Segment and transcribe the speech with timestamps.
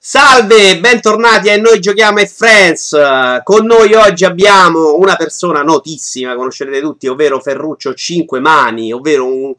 [0.00, 2.96] Salve, bentornati a Noi Giochiamo e Friends.
[3.42, 9.52] Con noi oggi abbiamo una persona notissima, conoscerete tutti, ovvero Ferruccio Cinque Mani, ovvero un...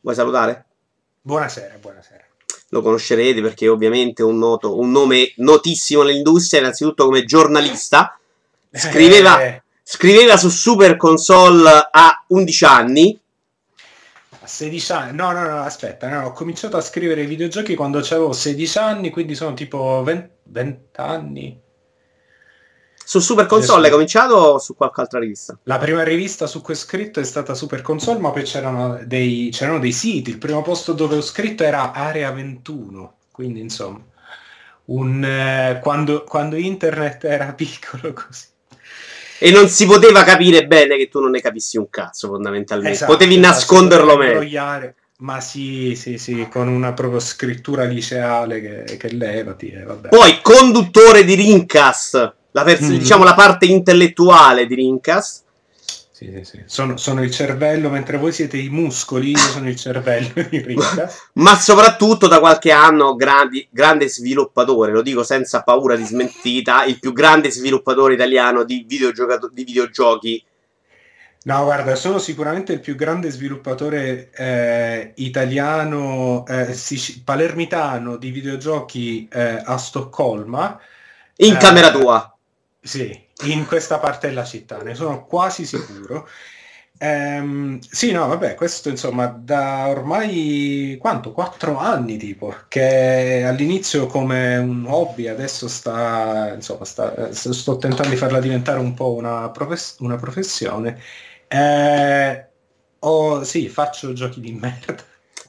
[0.00, 0.64] Vuoi salutare?
[1.20, 2.24] Buonasera, buonasera.
[2.70, 8.18] Lo conoscerete perché ovviamente è un, noto, un nome notissimo nell'industria, innanzitutto come giornalista.
[8.72, 9.62] Scriveva, eh.
[9.82, 13.20] scriveva su Super Console a 11 anni,
[14.52, 18.78] 16 anni, no, no, no, aspetta, no, ho cominciato a scrivere videogiochi quando avevo 16
[18.78, 21.60] anni, quindi sono tipo 20, 20 anni.
[23.02, 25.58] Su Super Console hai cominciato o su qualche altra rivista?
[25.64, 29.48] La prima rivista su cui ho scritto è stata Super Console, ma poi c'erano dei,
[29.50, 30.30] c'erano dei siti.
[30.30, 34.04] Il primo posto dove ho scritto era Area 21, quindi insomma,
[34.86, 38.51] un, eh, quando, quando internet era piccolo così
[39.42, 42.92] e non si poteva capire bene che tu non ne capissi un cazzo fondamentalmente.
[42.92, 44.94] Esatto, Potevi esatto, nasconderlo meglio.
[45.18, 49.70] Ma sì, sì, sì, con una proprio scrittura liceale che, che levati.
[49.70, 50.08] Eh, vabbè.
[50.10, 52.98] Poi conduttore di Rincast, la, pers- mm-hmm.
[52.98, 55.42] diciamo la parte intellettuale di Rincast
[56.22, 56.62] sì, sì, sì.
[56.66, 60.32] Sono, sono, il cervello, mentre voi siete i muscoli, io sono il cervello.
[61.34, 67.00] Ma soprattutto da qualche anno grandi, grande sviluppatore, lo dico senza paura di smentita, il
[67.00, 70.44] più grande sviluppatore italiano di, di videogiochi.
[71.44, 79.28] No, guarda, sono sicuramente il più grande sviluppatore eh, italiano, eh, sic- palermitano di videogiochi
[79.28, 80.78] eh, a Stoccolma.
[81.38, 82.31] In camera eh, tua.
[82.84, 86.28] Sì, in questa parte della città, ne sono quasi sicuro.
[86.98, 91.32] Ehm, sì, no, vabbè, questo insomma da ormai quanto?
[91.32, 98.16] Quattro anni tipo, che all'inizio come un hobby, adesso sta, insomma, sta, sto tentando di
[98.16, 101.00] farla diventare un po' una, profes- una professione.
[101.46, 102.46] Eh,
[103.00, 104.96] oh, sì, faccio giochi di merda.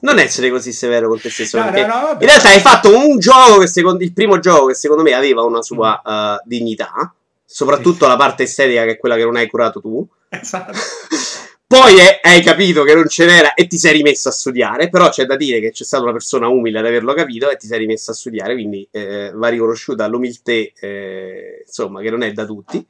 [0.00, 1.58] Non essere così severo con te stesso.
[1.58, 4.74] No, no, no, in realtà hai fatto un gioco che secondo il primo gioco che
[4.74, 8.10] secondo me aveva una sua uh, dignità soprattutto sì.
[8.10, 10.06] la parte estetica che è quella che non hai curato tu.
[10.28, 10.72] Esatto.
[11.66, 15.08] Poi è, hai capito che non ce n'era e ti sei rimesso a studiare, però
[15.08, 17.80] c'è da dire che c'è stata una persona umile ad averlo capito e ti sei
[17.80, 22.86] rimesso a studiare, quindi eh, va riconosciuta l'umiltà, eh, insomma, che non è da tutti.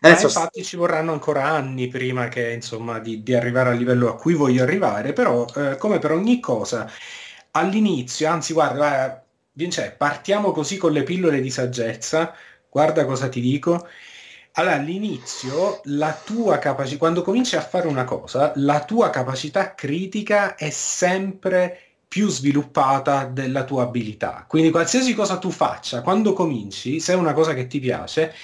[0.00, 4.16] Adesso infatti ci vorranno ancora anni prima che, insomma, di, di arrivare al livello a
[4.16, 6.90] cui voglio arrivare, però eh, come per ogni cosa,
[7.52, 12.34] all'inizio, anzi guarda, Vince, partiamo così con le pillole di saggezza,
[12.76, 13.88] guarda cosa ti dico.
[14.52, 20.56] Allora, all'inizio, la tua capacità, quando cominci a fare una cosa, la tua capacità critica
[20.56, 24.44] è sempre più sviluppata della tua abilità.
[24.46, 28.34] Quindi qualsiasi cosa tu faccia, quando cominci, se è una cosa che ti piace,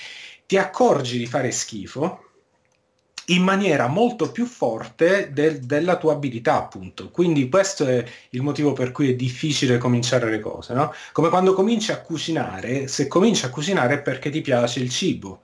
[0.47, 2.32] ti accorgi di fare schifo
[3.33, 7.11] in maniera molto più forte del, della tua abilità, appunto.
[7.11, 10.93] Quindi questo è il motivo per cui è difficile cominciare le cose, no?
[11.13, 15.43] Come quando cominci a cucinare, se cominci a cucinare è perché ti piace il cibo.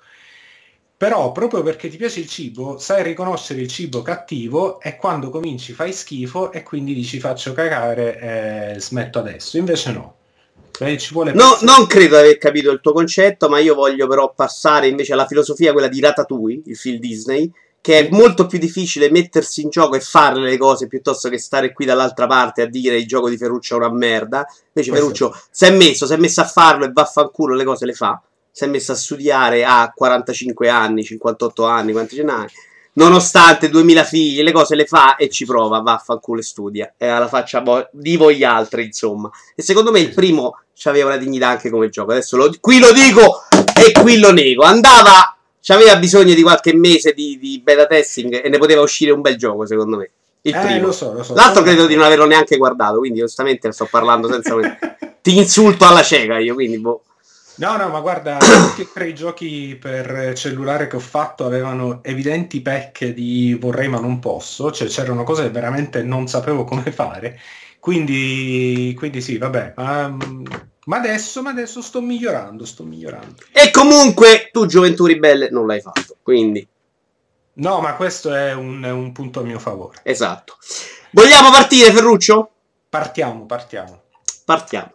[0.97, 5.73] Però proprio perché ti piace il cibo, sai riconoscere il cibo cattivo e quando cominci
[5.73, 9.59] fai schifo e quindi dici faccio cagare e eh, smetto adesso.
[9.59, 10.17] Invece no.
[11.35, 15.13] No, non credo di aver capito il tuo concetto, ma io voglio però passare invece
[15.13, 17.51] alla filosofia, quella di Ratatouille, il film Disney,
[17.81, 21.73] che è molto più difficile mettersi in gioco e fare le cose piuttosto che stare
[21.73, 24.47] qui dall'altra parte a dire il gioco di Ferruccio è una merda.
[24.73, 24.95] Invece Questo.
[24.95, 28.21] Ferruccio si è messo, si è messo a farlo e vaffanculo le cose le fa.
[28.51, 32.49] Si è messo a studiare a 45 anni, 58 anni, quanti ce n'hai?
[32.95, 36.95] Nonostante 2000 figli, le cose le fa e ci prova, vaffanculo e studia.
[36.97, 37.63] E alla faccia
[37.93, 39.31] di voi altri, insomma.
[39.55, 42.11] E secondo me il primo aveva una dignità anche come gioco.
[42.11, 43.43] Adesso lo, qui lo dico
[43.75, 44.65] e qui lo nego.
[44.65, 49.21] Andava aveva bisogno di qualche mese di, di, beta testing e ne poteva uscire un
[49.21, 50.11] bel gioco, secondo me.
[50.43, 50.87] Il eh, primo.
[50.87, 54.31] Lo so, lo so, L'altro credo di non averlo neanche guardato, quindi onestamente sto parlando
[54.31, 54.55] senza...
[55.21, 57.03] Ti insulto alla cieca io, quindi boh.
[57.57, 62.01] No, no, ma guarda, tutti e tre i giochi per cellulare che ho fatto avevano
[62.03, 66.93] evidenti pecche di vorrei ma non posso, cioè c'erano cose che veramente non sapevo come
[66.93, 67.39] fare.
[67.81, 70.43] Quindi, quindi sì, vabbè, um,
[70.89, 73.43] ma adesso, ma adesso sto migliorando, sto migliorando.
[73.53, 76.67] E comunque tu Gioventù Ribelle non l'hai fatto, quindi...
[77.59, 79.99] No, ma questo è un, un punto a mio favore.
[80.05, 80.57] Esatto.
[81.11, 82.51] Vogliamo partire, Ferruccio?
[82.89, 84.03] Partiamo, partiamo.
[84.45, 84.93] Partiamo.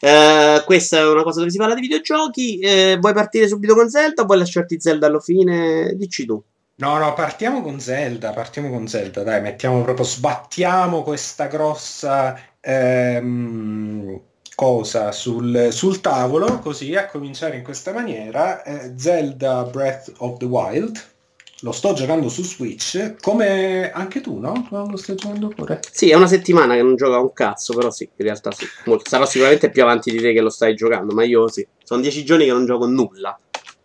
[0.00, 2.60] Uh, questa è una cosa dove si parla di videogiochi.
[2.62, 5.92] Uh, vuoi partire subito con Zelda o vuoi lasciarti Zelda alla fine?
[5.96, 6.42] Dici tu.
[6.76, 14.20] No, no, partiamo con Zelda, partiamo con Zelda, dai, mettiamo proprio, sbattiamo questa grossa ehm,
[14.54, 20.44] cosa sul, sul, tavolo, così a cominciare in questa maniera, eh, Zelda Breath of the
[20.44, 21.12] Wild,
[21.60, 24.68] lo sto giocando su Switch, come anche tu, no?
[24.70, 25.80] Lo stai giocando pure?
[25.90, 28.66] Sì, è una settimana che non gioca un cazzo, però sì, in realtà sì.
[28.84, 29.08] Molto.
[29.08, 31.66] Sarò sicuramente più avanti di te che lo stai giocando, ma io sì.
[31.82, 33.38] Sono dieci giorni che non gioco nulla.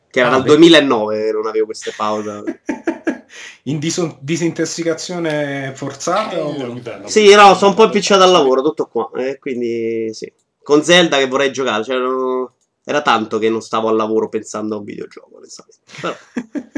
[0.09, 2.61] Che era ah, dal 2009 che non avevo queste pause.
[3.63, 6.35] in dis- disintossicazione forzata?
[6.35, 7.07] Eh, o...
[7.07, 9.09] Sì, no, sono un po' impicciato al lavoro, tutto qua.
[9.15, 10.29] Eh, quindi sì.
[10.69, 12.53] Con Zelda che vorrei giocare, cioè, no...
[12.83, 15.41] era tanto che non stavo al lavoro pensando a un videogioco,
[15.99, 16.15] Però...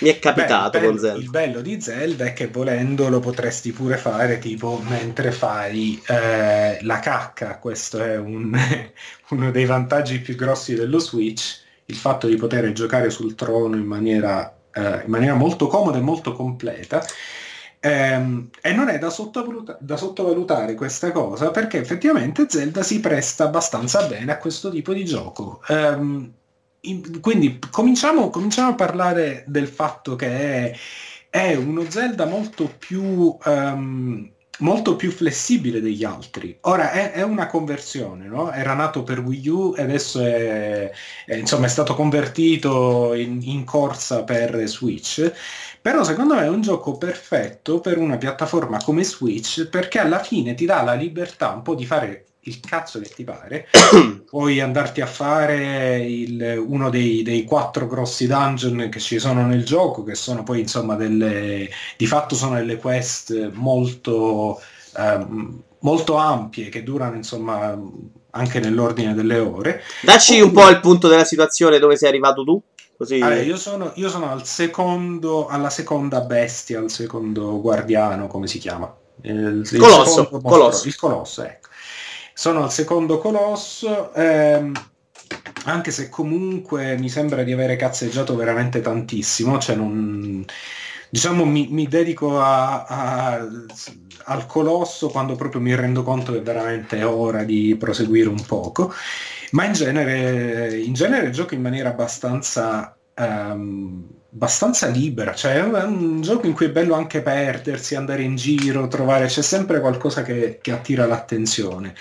[0.00, 1.18] Mi è capitato Beh, con Zelda.
[1.18, 6.78] Il bello di Zelda è che volendo lo potresti pure fare tipo mentre fai eh,
[6.80, 7.58] la cacca.
[7.58, 8.56] Questo è un,
[9.28, 13.84] uno dei vantaggi più grossi dello Switch, il fatto di poter giocare sul trono in
[13.84, 17.04] maniera, eh, in maniera molto comoda e molto completa.
[17.80, 19.14] Ehm, e non è da,
[19.78, 25.04] da, sottovalutare questa cosa perché effettivamente Zelda si presta abbastanza bene a questo tipo di
[25.04, 25.62] gioco.
[25.68, 26.32] Ehm,
[27.20, 30.76] quindi cominciamo, cominciamo, a parlare del fatto che è,
[31.30, 36.56] è uno Zelda molto più, um, molto più, flessibile degli altri.
[36.62, 38.52] Ora è, è una conversione, no?
[38.52, 40.90] era nato per Wii U e adesso è,
[41.26, 45.32] è, insomma, stato convertito in, in corsa per Switch.
[45.80, 50.54] Però secondo me è un gioco perfetto per una piattaforma come Switch perché alla fine
[50.54, 53.68] ti dà la libertà un po' di fare il cazzo che ti pare,
[54.28, 59.64] puoi andarti a fare il, uno dei, dei, quattro grossi dungeon che ci sono nel
[59.64, 64.60] gioco, che sono poi insomma delle, di fatto sono delle quest molto,
[64.96, 67.78] ehm, molto ampie che durano insomma
[68.30, 69.82] anche nell'ordine delle ore.
[70.02, 70.46] Dacci Oppure...
[70.46, 72.60] un po' il punto della situazione dove sei arrivato tu.
[72.98, 73.20] Così...
[73.20, 78.58] Allora, io, sono, io sono al secondo, alla seconda bestia, al secondo guardiano, come si
[78.58, 78.94] chiama?
[79.22, 80.86] Il, il colosso, colosso.
[80.86, 81.68] Il colosso, ecco
[82.38, 84.72] sono al secondo colosso, ehm,
[85.64, 90.44] anche se comunque mi sembra di avere cazzeggiato veramente tantissimo, cioè non,
[91.10, 93.48] diciamo mi, mi dedico a, a,
[94.26, 98.94] al colosso quando proprio mi rendo conto che veramente è ora di proseguire un poco,
[99.52, 102.96] ma in genere, in genere gioco in maniera abbastanza...
[103.16, 108.36] Um, abbastanza libera, cioè è un gioco in cui è bello anche perdersi, andare in
[108.36, 111.94] giro, trovare, c'è sempre qualcosa che, che attira l'attenzione.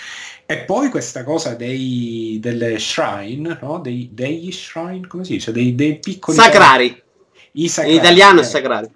[0.45, 3.79] E poi questa cosa dei, delle shrine, no?
[3.79, 5.51] Dei, degli shrine, come si dice?
[5.51, 6.37] Dei, dei piccoli...
[6.37, 7.01] Sacrari.
[7.53, 7.95] I sacrari.
[7.95, 8.47] In italiano è eh.
[8.47, 8.87] sacrari.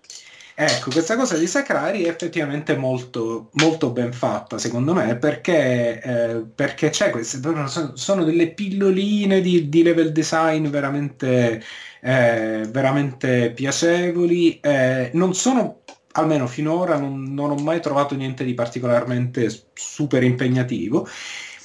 [0.64, 6.46] Ecco, questa cosa di sacrari è effettivamente molto, molto ben fatta, secondo me, perché, eh,
[6.54, 7.40] perché c'è queste,
[7.96, 11.64] sono delle pilloline di, di level design veramente
[12.02, 14.60] eh, veramente piacevoli.
[14.60, 15.82] Eh, non sono,
[16.12, 21.08] almeno finora, non, non, ho mai trovato niente di particolarmente super impegnativo,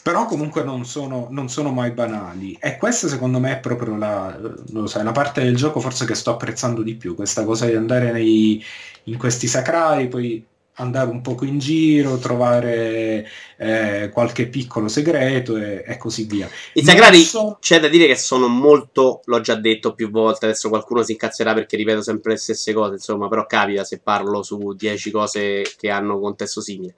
[0.06, 2.56] però comunque non sono, non sono mai banali.
[2.60, 4.38] E questa secondo me è proprio la,
[4.84, 8.12] so, la, parte del gioco forse che sto apprezzando di più, questa cosa di andare
[8.12, 8.64] nei,
[9.02, 15.82] in questi sacrai, poi andare un poco in giro, trovare eh, qualche piccolo segreto e,
[15.84, 16.48] e così via.
[16.74, 17.58] I sagrati so...
[17.60, 21.52] c'è da dire che sono molto, l'ho già detto più volte, adesso qualcuno si incazzerà
[21.52, 25.90] perché ripeto sempre le stesse cose, insomma, però capita se parlo su 10 cose che
[25.90, 26.94] hanno contesto simile.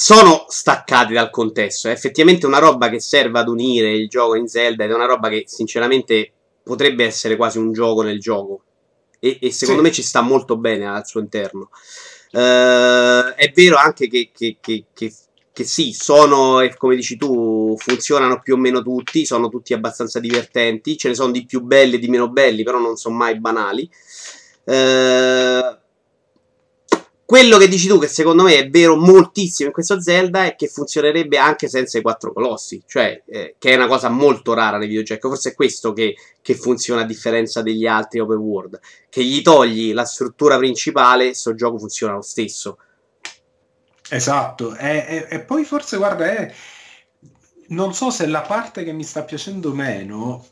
[0.00, 4.46] Sono staccati dal contesto, è effettivamente una roba che serve ad unire il gioco in
[4.46, 6.30] Zelda ed è una roba che sinceramente
[6.62, 8.62] potrebbe essere quasi un gioco nel gioco
[9.18, 9.88] e, e secondo sì.
[9.88, 11.70] me ci sta molto bene al suo interno.
[12.30, 18.54] Uh, è vero anche che, che, che, che, sì, sono, come dici tu, funzionano più
[18.54, 22.06] o meno tutti, sono tutti abbastanza divertenti, ce ne sono di più belli e di
[22.06, 23.90] meno belli, però non sono mai banali.
[24.62, 25.76] Uh,
[27.28, 30.66] quello che dici tu, che secondo me è vero moltissimo in questo Zelda, è che
[30.66, 34.88] funzionerebbe anche senza i quattro colossi, cioè eh, che è una cosa molto rara nei
[34.88, 35.28] videogiochi.
[35.28, 38.80] Forse è questo che, che, funziona a differenza degli altri open world,
[39.10, 42.78] che gli togli la struttura principale, sto gioco funziona lo stesso.
[44.08, 46.50] Esatto, e, poi forse guarda, è,
[47.66, 50.46] non so se la parte che mi sta piacendo meno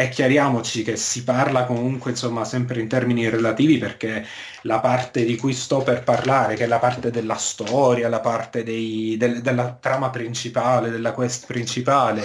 [0.00, 4.24] e chiariamoci che si parla comunque insomma sempre in termini relativi perché
[4.62, 8.62] la parte di cui sto per parlare, che è la parte della storia, la parte
[8.62, 12.22] dei, del, della trama principale, della quest principale,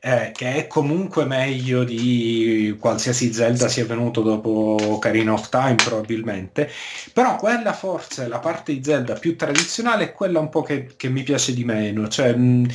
[0.00, 6.68] eh, che è comunque meglio di qualsiasi Zelda sia venuto dopo Ocarina of Time probabilmente,
[7.12, 11.08] però quella forse, la parte di Zelda più tradizionale è quella un po' che, che
[11.08, 12.34] mi piace di meno, cioè...
[12.34, 12.66] Mh,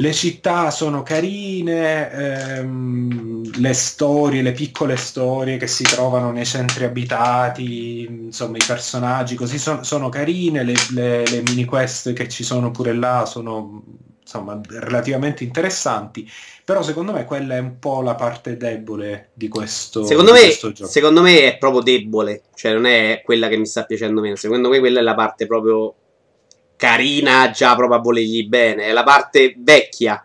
[0.00, 6.84] le città sono carine, ehm, le storie, le piccole storie che si trovano nei centri
[6.84, 12.44] abitati, insomma i personaggi così son, sono carine, le, le, le, mini quest che ci
[12.44, 13.82] sono pure là sono,
[14.20, 16.30] insomma relativamente interessanti,
[16.64, 20.44] però secondo me quella è un po' la parte debole di questo, secondo di me,
[20.44, 20.90] questo gioco.
[20.90, 24.68] Secondo me è proprio debole, cioè non è quella che mi sta piacendo meno, secondo
[24.68, 25.92] me quella è la parte proprio
[26.78, 30.24] carina, già proprio a volergli bene, è la parte vecchia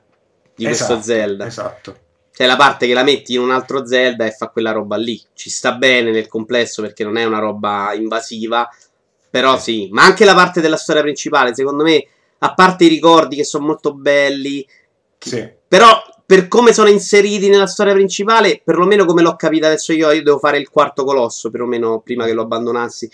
[0.56, 1.46] di esatto, questo Zelda.
[1.48, 1.98] Esatto.
[2.32, 5.22] Cioè la parte che la metti in un altro Zelda e fa quella roba lì.
[5.34, 8.70] Ci sta bene nel complesso perché non è una roba invasiva.
[9.30, 12.06] Però sì, ma anche la parte della storia principale, secondo me,
[12.40, 14.66] a parte i ricordi che sono molto belli,
[15.18, 15.50] sì.
[15.68, 20.22] però per come sono inseriti nella storia principale, perlomeno come l'ho capita adesso io, io
[20.22, 23.10] devo fare il quarto colosso, perlomeno prima che lo abbandonassi.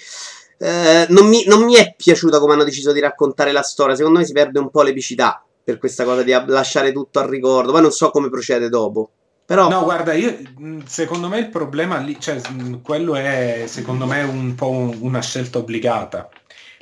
[0.61, 4.19] Eh, non, mi, non mi è piaciuta come hanno deciso di raccontare la storia, secondo
[4.19, 7.71] me si perde un po' l'epicità per questa cosa di lasciare tutto al ricordo.
[7.71, 9.11] Poi non so come procede dopo.
[9.45, 9.69] Però...
[9.69, 10.37] No, guarda, io,
[10.85, 12.39] secondo me il problema lì, cioè,
[12.83, 16.29] quello è secondo me un po' una scelta obbligata.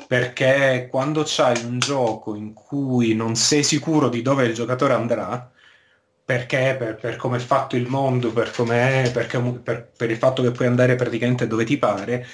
[0.07, 5.50] Perché quando c'hai un gioco in cui non sei sicuro di dove il giocatore andrà,
[6.24, 10.41] perché per, per come è fatto il mondo, per, è, perché, per, per il fatto
[10.41, 12.25] che puoi andare praticamente dove ti pare,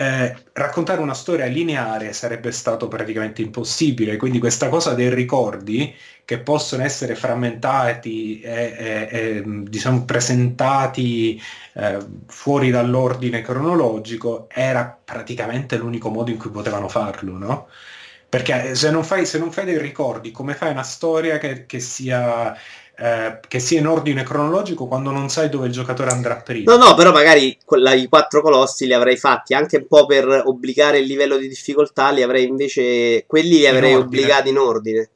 [0.00, 6.38] eh, raccontare una storia lineare sarebbe stato praticamente impossibile, quindi questa cosa dei ricordi che
[6.38, 11.38] possono essere frammentati e, e, e diciamo presentati
[11.74, 17.68] eh, fuori dall'ordine cronologico era praticamente l'unico modo in cui potevano farlo, no?
[18.26, 21.80] Perché se non fai, se non fai dei ricordi, come fai una storia che, che
[21.80, 22.56] sia
[23.02, 26.76] eh, che sia in ordine cronologico quando non sai dove il giocatore andrà prima.
[26.76, 30.42] No, no, però magari quella, i quattro colossi li avrei fatti anche un po' per
[30.44, 35.08] obbligare il livello di difficoltà, li avrei invece quelli li avrei obbligati in ordine.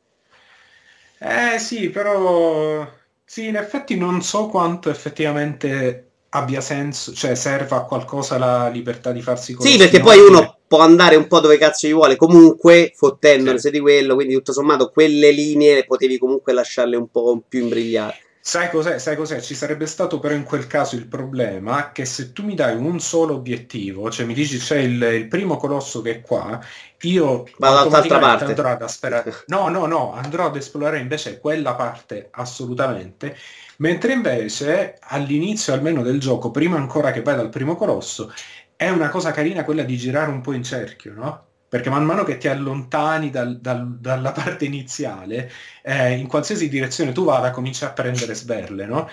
[1.18, 2.90] Eh sì, però
[3.22, 9.12] sì, in effetti non so quanto effettivamente abbia senso, cioè serva a qualcosa la libertà
[9.12, 9.72] di farsi colossi.
[9.72, 13.70] Sì, perché poi uno può andare un po' dove cazzo gli vuole, comunque fottendose sì.
[13.70, 18.22] di quello, quindi tutto sommato quelle linee potevi comunque lasciarle un po' più imbrigliate.
[18.40, 18.98] Sai cos'è?
[18.98, 19.40] Sai cos'è?
[19.40, 22.98] Ci sarebbe stato però in quel caso il problema che se tu mi dai un
[22.98, 26.60] solo obiettivo, cioè mi dici c'è il, il primo colosso che è qua,
[27.02, 28.44] io Vado dall'altra parte.
[28.44, 29.32] andrò ad asperare.
[29.46, 33.36] No, no, no, andrò ad esplorare invece quella parte assolutamente,
[33.76, 38.30] mentre invece all'inizio almeno del gioco, prima ancora che vai dal primo colosso,
[38.76, 41.46] è una cosa carina quella di girare un po' in cerchio, no?
[41.68, 45.50] Perché man mano che ti allontani dal, dal, dalla parte iniziale,
[45.82, 49.08] eh, in qualsiasi direzione tu vada, cominci a prendere sberle, no?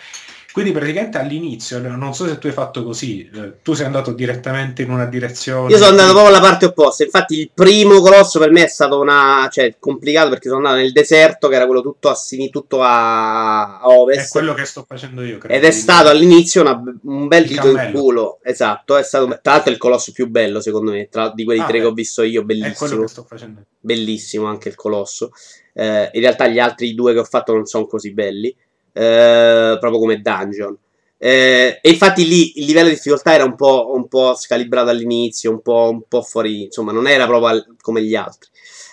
[0.51, 4.81] Quindi praticamente all'inizio, non so se tu hai fatto così, eh, tu sei andato direttamente
[4.81, 5.71] in una direzione.
[5.71, 7.03] Io sono andato proprio alla parte opposta.
[7.03, 10.91] Infatti, il primo colosso per me è stato una, cioè, complicato perché sono andato nel
[10.91, 14.27] deserto, che era quello tutto a sinistra, tutto a, a ovest.
[14.27, 15.37] È quello che sto facendo io.
[15.37, 18.39] Credo, Ed è stato all'inizio una, un bel dito in culo.
[18.43, 21.65] Esatto, è stato tra l'altro il colosso più bello, secondo me, tra, di quelli ah,
[21.65, 21.83] tre beh.
[21.83, 22.43] che ho visto io.
[22.43, 22.73] Bellissimo.
[22.73, 23.61] È quello che sto facendo.
[23.79, 25.31] Bellissimo anche il colosso.
[25.73, 28.53] Eh, in realtà, gli altri due che ho fatto non sono così belli.
[28.93, 30.77] Eh, proprio come dungeon.
[31.17, 35.51] Eh, e infatti lì il livello di difficoltà era un po', un po scalibrato all'inizio,
[35.51, 38.49] un po', un po', fuori, insomma, non era proprio al, come gli altri.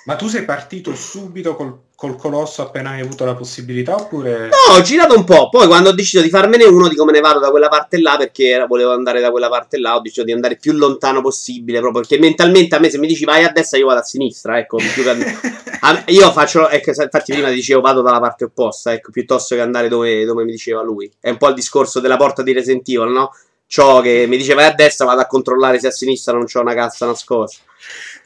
[0.08, 4.48] Ma tu sei partito subito col, col, colosso appena hai avuto la possibilità oppure...
[4.48, 7.20] No, ho girato un po', poi quando ho deciso di farmene uno dico me ne
[7.20, 10.24] vado da quella parte là perché era, volevo andare da quella parte là, ho deciso
[10.24, 13.50] di andare più lontano possibile proprio perché mentalmente a me se mi dici vai a
[13.50, 14.78] destra io vado a sinistra, ecco,
[15.80, 19.88] a, io faccio, ecco, infatti prima dicevo vado dalla parte opposta, ecco, piuttosto che andare
[19.88, 21.12] dove, dove mi diceva lui.
[21.20, 23.30] È un po' il discorso della porta di Resident Evil, no?
[23.66, 26.60] Ciò che mi dice vai a destra vado a controllare se a sinistra non c'ho
[26.60, 27.64] una cassa nascosta.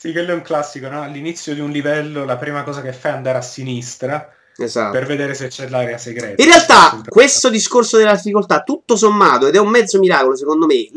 [0.02, 1.00] Sì, quello è un classico, no?
[1.00, 4.90] All'inizio di un livello la prima cosa che fai è andare a sinistra esatto.
[4.90, 6.42] per vedere se c'è l'area segreta.
[6.42, 10.88] In realtà questo discorso della difficoltà, tutto sommato, ed è un mezzo miracolo secondo me,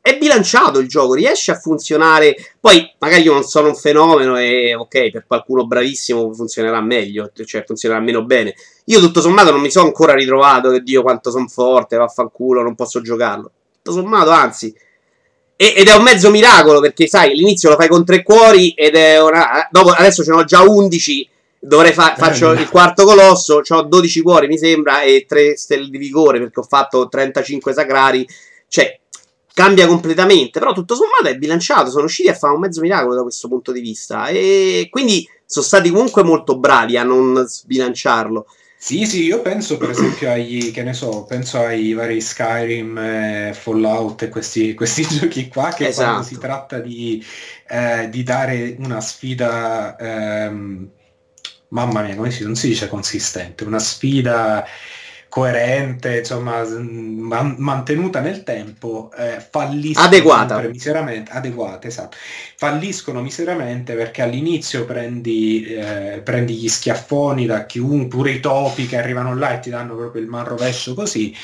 [0.00, 2.36] è bilanciato il gioco, riesce a funzionare.
[2.58, 7.64] Poi magari io non sono un fenomeno e ok, per qualcuno bravissimo funzionerà meglio, cioè
[7.66, 8.54] funzionerà meno bene.
[8.86, 12.74] Io tutto sommato non mi sono ancora ritrovato che Dio quanto sono forte, vaffanculo, non
[12.74, 13.50] posso giocarlo.
[13.82, 14.74] Tutto sommato, anzi,
[15.56, 19.20] ed è un mezzo miracolo perché, sai, all'inizio lo fai con tre cuori ed è
[19.20, 19.68] una.
[19.70, 21.28] Dopo, adesso ce n'ho già 11.
[21.60, 23.62] Dovrei fa- faccio il quarto colosso.
[23.66, 28.26] Ho 12 cuori, mi sembra, e 3 stelle di vigore perché ho fatto 35 sacrari.
[28.68, 28.98] Cioè,
[29.54, 30.58] cambia completamente.
[30.58, 31.88] Però tutto sommato è bilanciato.
[31.88, 34.26] Sono riusciti a fare un mezzo miracolo da questo punto di vista.
[34.26, 38.46] E quindi sono stati comunque molto bravi a non sbilanciarlo.
[38.84, 43.52] Sì, sì, io penso per esempio agli, che ne so, penso ai vari Skyrim, eh,
[43.54, 46.06] Fallout e questi, questi, giochi qua che esatto.
[46.06, 47.24] quando si tratta di,
[47.66, 50.86] eh, di dare una sfida, ehm,
[51.68, 54.66] mamma mia, come si, non si dice consistente, una sfida
[55.34, 60.60] coerente, insomma, man- mantenuta nel tempo, eh, falliscono adeguata.
[60.68, 62.16] miseramente, adeguata, esatto.
[62.56, 68.96] falliscono miseramente perché all'inizio prendi, eh, prendi gli schiaffoni da chiunque, pure i topi che
[68.96, 71.34] arrivano là e ti danno proprio il man rovescio così,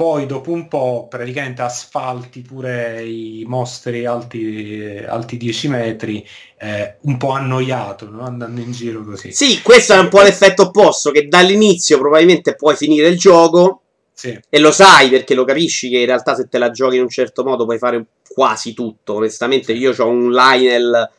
[0.00, 6.26] poi dopo un po' praticamente asfalti pure i mostri alti, alti 10 metri,
[6.58, 8.22] eh, un po' annoiato, no?
[8.22, 9.30] andando in giro così.
[9.30, 13.82] Sì, questo è un po' l'effetto opposto, che dall'inizio probabilmente puoi finire il gioco
[14.14, 14.40] sì.
[14.48, 17.10] e lo sai perché lo capisci che in realtà se te la giochi in un
[17.10, 19.16] certo modo puoi fare quasi tutto.
[19.16, 21.10] Onestamente io ho un Lionel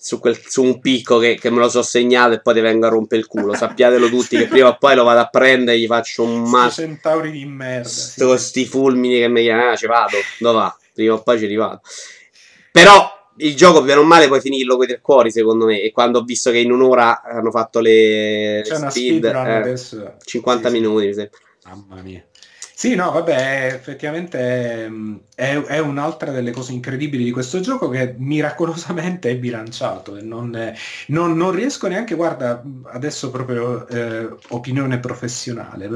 [0.00, 2.86] su, quel, su un picco che, che, me lo so segnato e poi ti vengo
[2.86, 3.54] a rompere il culo.
[3.54, 6.82] Sappiatelo tutti che prima o poi lo vado a prendere e gli faccio un mazzo.
[6.82, 7.88] centauri di merda.
[7.88, 8.44] Sto, sì.
[8.44, 10.76] Sti fulmini che mi chiamano, ah, ci vado, dove va?
[10.94, 11.80] Prima o poi ci rivado.
[12.70, 15.80] Però il gioco, bene o male, puoi finirlo con i tre cuori, secondo me.
[15.80, 20.16] E quando ho visto che in un'ora hanno fatto le C'è speed, una speed eh,
[20.24, 21.28] 50 sì, minuti, sì.
[21.64, 22.24] Mamma mia.
[22.80, 28.14] Sì, no, vabbè, effettivamente ehm, è, è, un'altra delle cose incredibili di questo gioco che
[28.18, 30.56] miracolosamente è bilanciato e non,
[31.08, 35.88] non, non riesco neanche, guarda, adesso proprio eh, opinione professionale,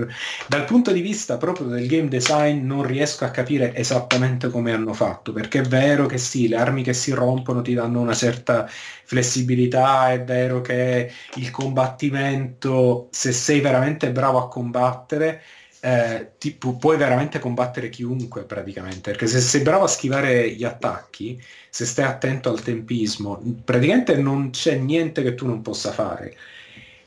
[0.49, 4.93] dal punto di vista proprio del game design non riesco a capire esattamente come hanno
[4.93, 8.69] fatto, perché è vero che sì, le armi che si rompono ti danno una certa
[9.05, 15.43] flessibilità, è vero che il combattimento, se sei veramente bravo a combattere,
[15.85, 20.63] eh, ti, pu- puoi veramente combattere chiunque praticamente, perché se sei bravo a schivare gli
[20.65, 26.37] attacchi, se stai attento al tempismo, praticamente non c'è niente che tu non possa fare.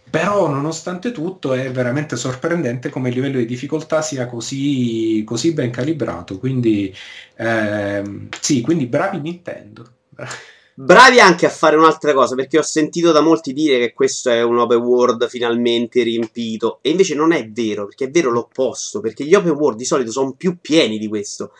[0.09, 5.71] Però nonostante tutto è veramente sorprendente come il livello di difficoltà sia così, così ben
[5.71, 6.37] calibrato.
[6.37, 6.93] Quindi
[7.35, 9.93] ehm, sì, quindi bravi Nintendo.
[10.77, 14.43] Bravi anche a fare un'altra cosa, perché ho sentito da molti dire che questo è
[14.43, 19.23] un open world finalmente riempito, e invece non è vero, perché è vero l'opposto, perché
[19.23, 21.53] gli open world di solito sono più pieni di questo.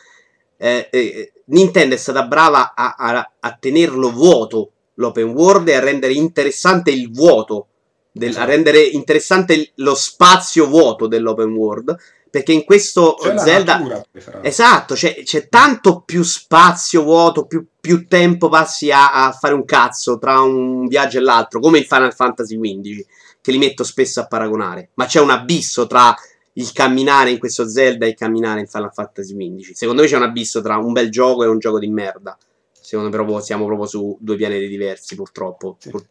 [0.58, 5.80] Eh, eh, Nintendo è stata brava a, a, a, tenerlo vuoto l'open world e a
[5.80, 7.68] rendere interessante il vuoto,
[8.12, 8.44] del, esatto.
[8.44, 11.96] a rendere interessante lo spazio vuoto dell'open world
[12.36, 14.04] perché in questo c'è Zelda natura,
[14.42, 19.64] esatto c'è, c'è, tanto più spazio vuoto più, più tempo passi a, a, fare un
[19.64, 23.06] cazzo tra un viaggio e l'altro come il Final Fantasy XV
[23.40, 24.90] che li metto spesso a paragonare.
[24.94, 26.14] Ma c'è un abisso tra
[26.54, 30.16] il camminare in questo Zelda e il camminare in Final Fantasy XV secondo me c'è
[30.16, 32.36] un abisso tra un bel gioco e un gioco di merda.
[32.70, 35.78] Secondo me proprio, siamo proprio su due pianeti diversi purtroppo.
[35.80, 35.88] Sì.
[35.88, 36.04] Pur-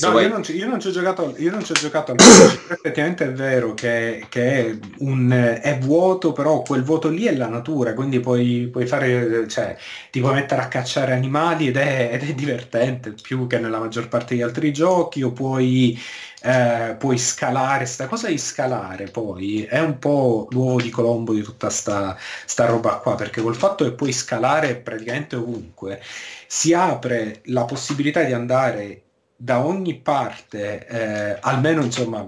[0.00, 0.22] no, poi...
[0.22, 0.42] io, non
[0.80, 5.30] ci, ho giocato, io non ci ho giocato effettivamente è vero che, che è, un,
[5.30, 9.76] è, vuoto, però quel vuoto lì è la natura, quindi puoi, puoi fare, cioè,
[10.10, 14.08] ti puoi mettere a cacciare animali ed è, ed è divertente, più che nella maggior
[14.08, 16.00] parte degli altri giochi, o puoi,
[16.40, 21.42] eh, puoi scalare, sta cosa di scalare poi è un po' l'uovo di Colombo di
[21.42, 22.16] tutta sta,
[22.46, 26.00] sta roba qua, perché col fatto che puoi scalare praticamente ovunque,
[26.46, 29.03] si apre la possibilità di andare
[29.44, 32.26] da ogni parte, eh, almeno insomma,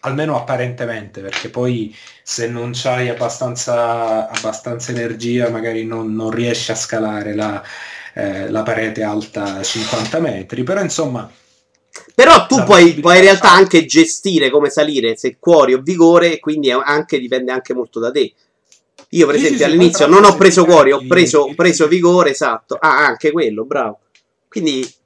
[0.00, 6.74] almeno apparentemente, perché poi se non c'hai abbastanza, abbastanza energia magari non, non riesci a
[6.74, 7.62] scalare la,
[8.14, 11.30] eh, la parete alta 50 metri, però insomma...
[12.16, 16.72] Però tu puoi, puoi, in realtà anche gestire come salire, se cuori o vigore, quindi
[16.72, 18.32] anche, dipende anche molto da te.
[19.10, 22.76] Io per sì, esempio sì, all'inizio non ho preso cuori, ho preso, preso vigore, esatto.
[22.80, 24.00] Ah, anche quello, bravo.
[24.48, 25.00] Quindi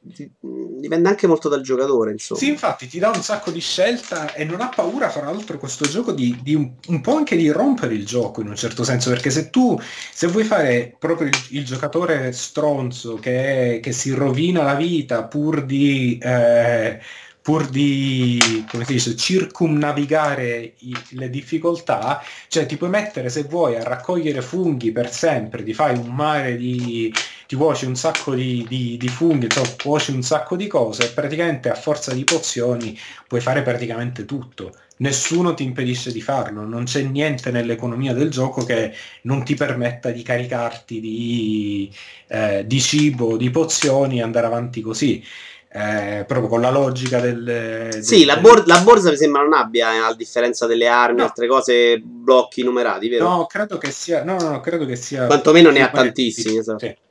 [0.00, 2.12] dipende anche molto dal giocatore.
[2.12, 2.40] Insomma.
[2.40, 5.86] Sì, infatti ti dà un sacco di scelta e non ha paura, fra l'altro, questo
[5.86, 9.10] gioco di, di un, un, po' anche di rompere il gioco in un certo senso.
[9.10, 9.78] Perché se tu
[10.12, 15.64] se vuoi fare proprio il, il giocatore stronzo che, che, si rovina la vita pur
[15.64, 16.18] di.
[16.20, 17.00] Eh,
[17.48, 23.76] pur di come si dice, circumnavigare i, le difficoltà, cioè ti puoi mettere se vuoi
[23.76, 27.10] a raccogliere funghi per sempre, ti fai un mare di,
[27.48, 31.08] ti cuoci un sacco di, di, di funghi, cioè cuoci un sacco di cose e
[31.08, 32.94] praticamente a forza di pozioni
[33.26, 34.74] puoi fare praticamente tutto.
[34.98, 40.10] Nessuno ti impedisce di farlo, non c'è niente nell'economia del gioco che non ti permetta
[40.10, 41.90] di caricarti di,
[42.26, 45.24] eh, di cibo, di pozioni e andare avanti così.
[45.70, 47.44] Eh, proprio con la logica del...
[47.44, 51.20] del sì, la, bor- la, borsa mi sembra non abbia, eh, a differenza delle armi,
[51.20, 51.24] no.
[51.24, 53.26] altre cose, blocchi numerati, vero?
[53.26, 54.22] No, credo che sia...
[54.22, 55.24] No, no, no credo che sia...
[55.24, 56.84] Quantomeno ne ha tantissimi, esatto.
[56.84, 57.06] Sì.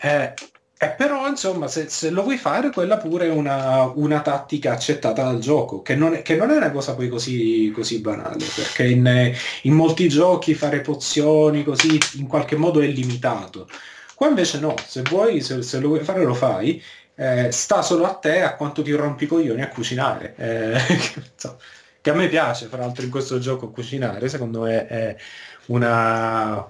[0.00, 0.34] Eh,
[0.80, 5.24] eh, però, insomma, se, se, lo vuoi fare, quella pure è una, una tattica accettata
[5.24, 8.86] dal gioco, che non, è, che non è una cosa poi così, così banale, perché
[8.86, 13.68] in, in, molti giochi fare pozioni così in qualche modo è limitato.
[14.14, 16.80] Qua invece no, se vuoi, se, se lo vuoi fare lo fai,
[17.16, 20.34] eh, sta solo a te a quanto ti rompi i coglioni a cucinare.
[20.36, 20.78] Eh,
[22.00, 25.16] che a me piace, fra l'altro in questo gioco cucinare, secondo me è
[25.66, 26.64] una...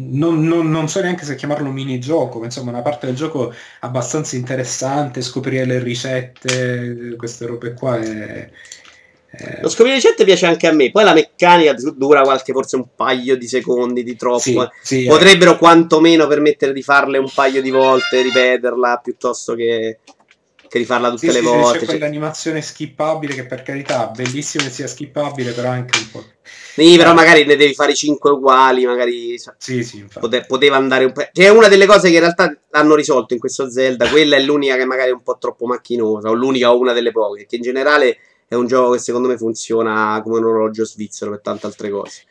[0.00, 4.36] Non, non, non, so neanche se chiamarlo minigioco, ma insomma una parte del gioco abbastanza
[4.36, 8.50] interessante, scoprire le ricette, queste robe qua è,
[9.30, 9.60] eh...
[9.60, 10.90] Lo scoprire ricette piace anche a me.
[10.90, 14.40] Poi la meccanica dura qualche forse un paio di secondi di troppo.
[14.40, 15.08] Sì, sì, eh.
[15.08, 15.58] Potrebbero eh.
[15.58, 19.98] quantomeno permettere di farle un paio di volte, ripeterla piuttosto che,
[20.66, 21.78] che rifarla tutte sì, le volte.
[21.80, 21.98] C'è cioè...
[21.98, 26.24] quell'animazione skippabile che per carità bellissimo che sia skippabile, però anche un po'.
[26.84, 31.12] Sì, però magari ne devi fare 5 uguali, magari sì, sì, pote- poteva andare un
[31.12, 31.28] po'.
[31.32, 34.08] Cioè, è una delle cose che in realtà hanno risolto in questo Zelda.
[34.08, 37.12] Quella è l'unica che magari è un po' troppo macchinosa, o l'unica o una delle
[37.12, 41.30] poche, che in generale è un gioco che secondo me funziona come un orologio svizzero
[41.32, 42.22] per tante altre cose.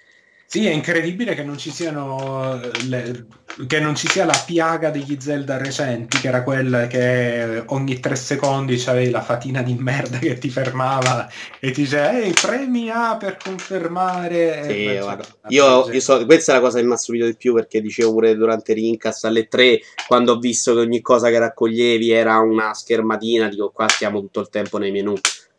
[0.49, 2.57] Sì, è incredibile che non ci siano
[2.87, 3.25] le,
[3.67, 8.15] che non ci sia la piaga degli Zelda recenti, che era quella che ogni tre
[8.15, 11.29] secondi c'avevi la fatina di merda che ti fermava
[11.59, 14.63] e ti diceva ehi premi A per confermare.
[14.63, 15.01] Sì, Beh,
[15.49, 18.13] io, io so, questa è la cosa che mi ha stupito di più perché dicevo
[18.13, 22.73] pure durante Rincast alle 3 quando ho visto che ogni cosa che raccoglievi era una
[22.73, 25.13] schermatina, dico qua stiamo tutto il tempo nei menu.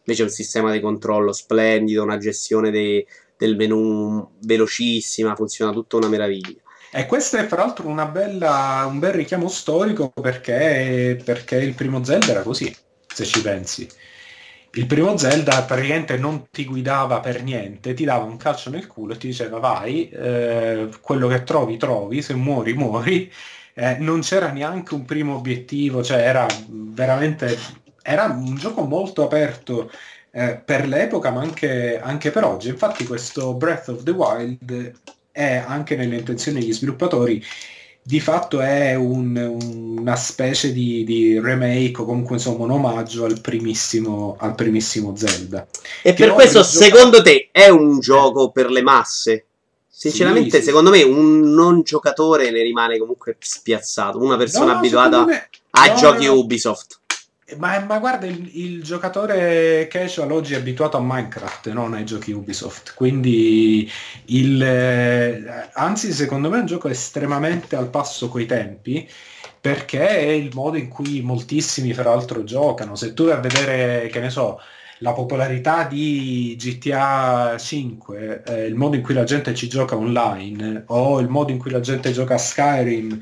[0.05, 3.07] Invece un sistema di controllo splendido, una gestione dei,
[3.38, 6.61] del menu velocissima, funziona tutta una meraviglia.
[6.90, 12.29] E questo è fra l'altro bella, un bel richiamo storico perché, perché il primo Zelda
[12.29, 12.74] era così,
[13.07, 13.87] se ci pensi.
[14.72, 19.14] Il primo Zelda praticamente non ti guidava per niente, ti dava un calcio nel culo
[19.14, 23.31] e ti diceva vai, eh, quello che trovi trovi, se muori muori.
[23.74, 27.57] Eh, non c'era neanche un primo obiettivo, cioè era veramente
[28.09, 29.90] era un gioco molto aperto
[30.30, 32.68] eh, per l'epoca, ma anche, anche, per oggi.
[32.68, 34.92] Infatti questo Breath of the Wild
[35.30, 37.44] è anche nelle intenzioni degli sviluppatori
[38.08, 39.36] di fatto è un,
[39.98, 45.66] una specie di, di, remake o comunque insomma un omaggio al primissimo, al primissimo Zelda.
[46.02, 49.44] E per questo secondo te è un gioco per le masse?
[49.86, 54.18] Sinceramente, sì, secondo me un non giocatore ne rimane comunque spiazzato.
[54.22, 55.48] Una persona no, abituata me...
[55.72, 56.32] a no, giochi no.
[56.34, 57.00] Ubisoft.
[57.56, 62.32] Ma, ma, guarda, il, il, giocatore casual oggi è abituato a Minecraft, non ai giochi
[62.32, 62.92] Ubisoft.
[62.94, 63.90] Quindi,
[64.26, 69.08] il, eh, anzi, secondo me è un gioco estremamente al passo coi tempi,
[69.61, 72.94] perché è il modo in cui moltissimi, fra l'altro, giocano.
[72.96, 74.61] Se tu vai a vedere, che ne so,
[74.98, 80.84] la popolarità di GTA 5, eh, il modo in cui la gente ci gioca online,
[80.88, 83.20] o il modo in cui la gente gioca a Skyrim,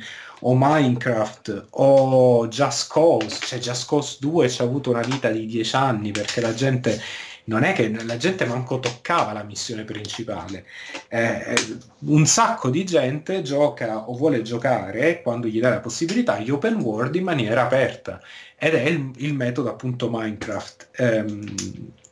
[0.49, 5.45] o Minecraft o Just Cause, cioè Just Cause 2 ci ha avuto una vita di
[5.45, 7.01] 10 anni perché la gente
[7.45, 10.65] non è che la gente manco toccava la missione principale.
[11.09, 16.39] Eh, eh, un sacco di gente gioca o vuole giocare quando gli dà la possibilità
[16.39, 18.21] gli open world in maniera aperta
[18.57, 20.89] ed è il, il metodo appunto Minecraft.
[20.93, 21.25] Eh,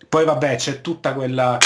[0.09, 1.57] poi vabbè c'è tutta quella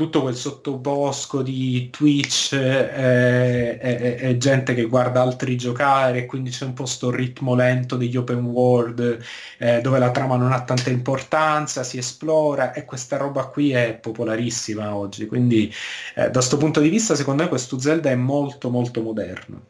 [0.00, 6.64] tutto quel sottobosco di Twitch e, e, e, gente che guarda altri giocare, quindi c'è
[6.64, 9.18] un po' sto ritmo lento degli open world
[9.58, 13.92] eh, dove la trama non ha tanta importanza, si esplora e questa roba qui è
[13.92, 15.70] popolarissima oggi, quindi
[16.14, 19.64] eh, da questo punto di vista secondo me questo Zelda è molto molto moderno.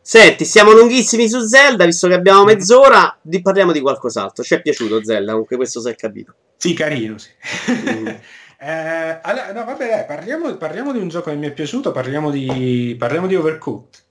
[0.00, 2.56] Senti, siamo lunghissimi su Zelda, visto che abbiamo mm-hmm.
[2.56, 4.42] mezz'ora, di, parliamo di qualcos'altro.
[4.42, 6.34] Ci è piaciuto Zelda, comunque questo si è capito.
[6.56, 7.28] Sì, carino, sì.
[8.66, 12.30] Eh, allora, no, vabbè, dai, parliamo, parliamo, di un gioco che mi è piaciuto, parliamo
[12.30, 14.02] di, parliamo di Overcooked.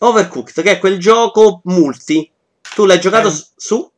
[0.00, 2.30] Overcooked, che è quel gioco multi.
[2.74, 3.90] Tu l'hai giocato eh, su?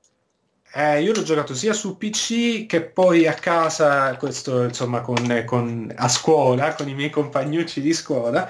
[0.74, 5.92] Eh, io l'ho giocato sia su PC che poi a casa, questo insomma con, con,
[5.96, 8.48] a scuola, con i miei compagnucci di scuola,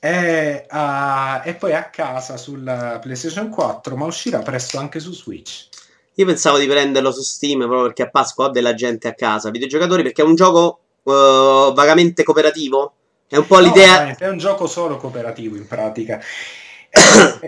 [0.00, 5.68] e, uh, e poi a casa sulla PlayStation 4, ma uscirà presto anche su Switch.
[6.14, 9.50] Io pensavo di prenderlo su Steam proprio perché a Pasqua ho della gente a casa,
[9.50, 10.80] videogiocatori, perché è un gioco
[11.12, 12.92] uh, vagamente cooperativo?
[13.28, 14.14] È un po' no, l'idea.
[14.16, 16.20] È un gioco solo cooperativo in pratica.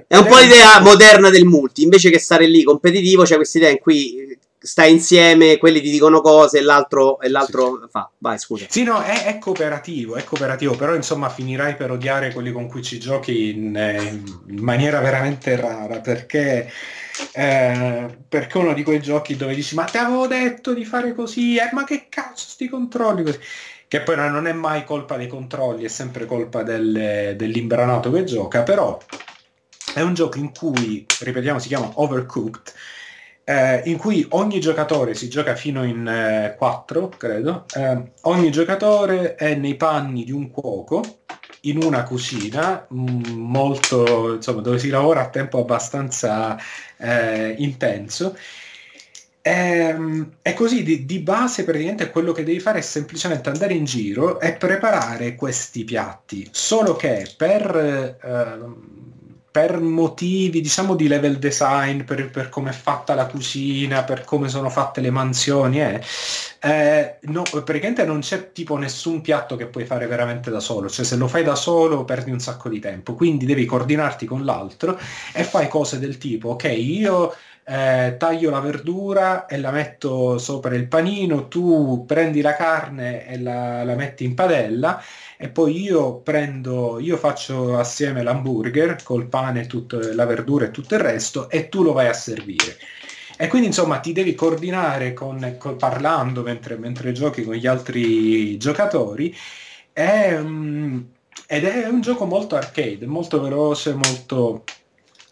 [0.06, 1.82] è un po' l'idea moderna del multi.
[1.82, 6.20] Invece che stare lì competitivo, c'è questa idea in cui stai insieme, quelli ti dicono
[6.20, 7.90] cose e l'altro, e l'altro sì.
[7.90, 8.10] fa.
[8.18, 8.66] Vai, scusa.
[8.68, 12.82] Sì, no, è, è, cooperativo, è cooperativo, però insomma finirai per odiare quelli con cui
[12.82, 13.76] ci giochi in,
[14.48, 16.70] in maniera veramente rara, perché,
[17.32, 21.56] eh, perché uno di quei giochi dove dici ma ti avevo detto di fare così,
[21.56, 23.38] eh, ma che cazzo sti controlli così.
[23.88, 28.62] Che poi non è mai colpa dei controlli, è sempre colpa del, dell'imbranato che gioca,
[28.62, 28.98] però
[29.94, 32.72] è un gioco in cui, ripetiamo, si chiama Overcooked,
[33.44, 39.36] eh, in cui ogni giocatore si gioca fino in eh, 4, credo, eh, ogni giocatore
[39.36, 41.02] è nei panni di un cuoco
[41.62, 46.56] in una cucina mm, molto, insomma, dove si lavora a tempo abbastanza
[46.96, 48.36] eh, intenso.
[49.40, 53.84] È, ehm, così, di, di, base praticamente quello che devi fare è semplicemente andare in
[53.84, 59.17] giro e preparare questi piatti, solo che per, eh,
[59.58, 64.48] per motivi diciamo di level design, per, per come è fatta la cucina, per come
[64.48, 66.00] sono fatte le mansioni, eh,
[66.60, 71.04] eh, no, praticamente non c'è tipo nessun piatto che puoi fare veramente da solo, cioè
[71.04, 74.96] se lo fai da solo perdi un sacco di tempo, quindi devi coordinarti con l'altro
[75.32, 80.76] e fai cose del tipo, ok, io eh, taglio la verdura e la metto sopra
[80.76, 85.02] il panino, tu prendi la carne e la, la metti in padella
[85.40, 90.96] e poi io prendo, io faccio assieme l'hamburger col pane, tutto, la verdura e tutto
[90.96, 92.76] il resto e tu lo vai a servire.
[93.36, 98.56] E quindi insomma ti devi coordinare con, con, parlando mentre, mentre, giochi con gli altri
[98.58, 99.32] giocatori.
[99.92, 101.06] E, um,
[101.46, 104.64] ed è un gioco molto arcade, molto veloce, molto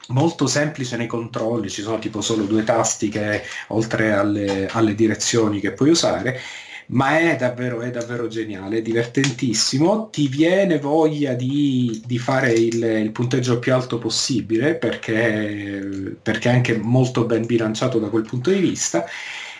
[0.08, 5.58] molto semplice nei controlli, ci sono tipo solo due tasti che oltre alle, alle direzioni
[5.58, 6.40] che puoi usare,
[6.88, 12.82] ma è davvero, è davvero geniale, è divertentissimo, ti viene voglia di, di fare il,
[12.82, 18.50] il, punteggio più alto possibile perché, perché è anche molto ben bilanciato da quel punto
[18.50, 19.04] di vista.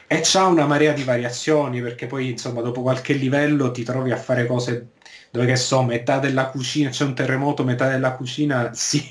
[0.09, 4.17] E c'ha una marea di variazioni perché poi insomma dopo qualche livello ti trovi a
[4.17, 4.91] fare cose
[5.33, 9.03] dove che so, metà della cucina, c'è un terremoto, metà della cucina si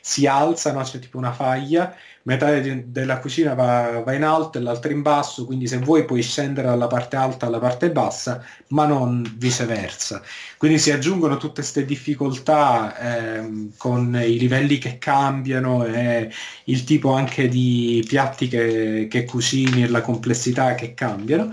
[0.00, 1.94] si alzano, c'è tipo una faglia,
[2.26, 6.04] metà de- della cucina va, va, in alto e l'altra in basso, quindi se vuoi
[6.04, 10.22] puoi scendere dalla parte alta alla parte bassa, ma non viceversa.
[10.58, 16.30] Quindi si aggiungono tutte queste difficoltà ehm, con i livelli che cambiano e
[16.64, 21.52] il tipo anche di piatti che, che cucini e la complessità che cambiano.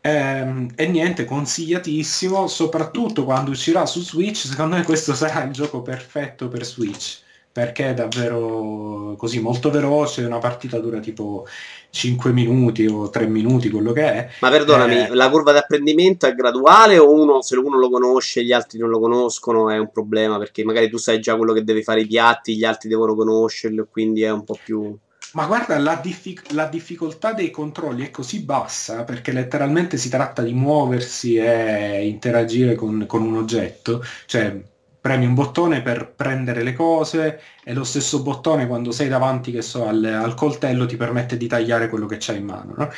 [0.00, 5.82] Ehm, e niente, consigliatissimo, soprattutto quando uscirà su Switch, secondo me questo sarà il gioco
[5.82, 7.20] perfetto per Switch
[7.52, 11.46] perché è davvero così molto veloce, una partita dura tipo
[11.90, 14.28] 5 minuti o 3 minuti, quello che è.
[14.40, 18.40] Ma perdonami, eh, la curva di apprendimento è graduale o uno, se uno lo conosce
[18.40, 20.38] e gli altri non lo conoscono è un problema?
[20.38, 23.86] Perché magari tu sai già quello che devi fare i piatti, gli altri devono conoscerlo,
[23.90, 24.96] quindi è un po' più...
[25.34, 30.42] Ma guarda, la, diffic- la difficoltà dei controlli è così bassa perché letteralmente si tratta
[30.42, 34.60] di muoversi e interagire con, con un oggetto, cioè
[35.02, 39.60] premi un bottone per prendere le cose e lo stesso bottone quando sei davanti che
[39.60, 42.74] so, al, al coltello ti permette di tagliare quello che c'hai in mano.
[42.76, 42.90] No?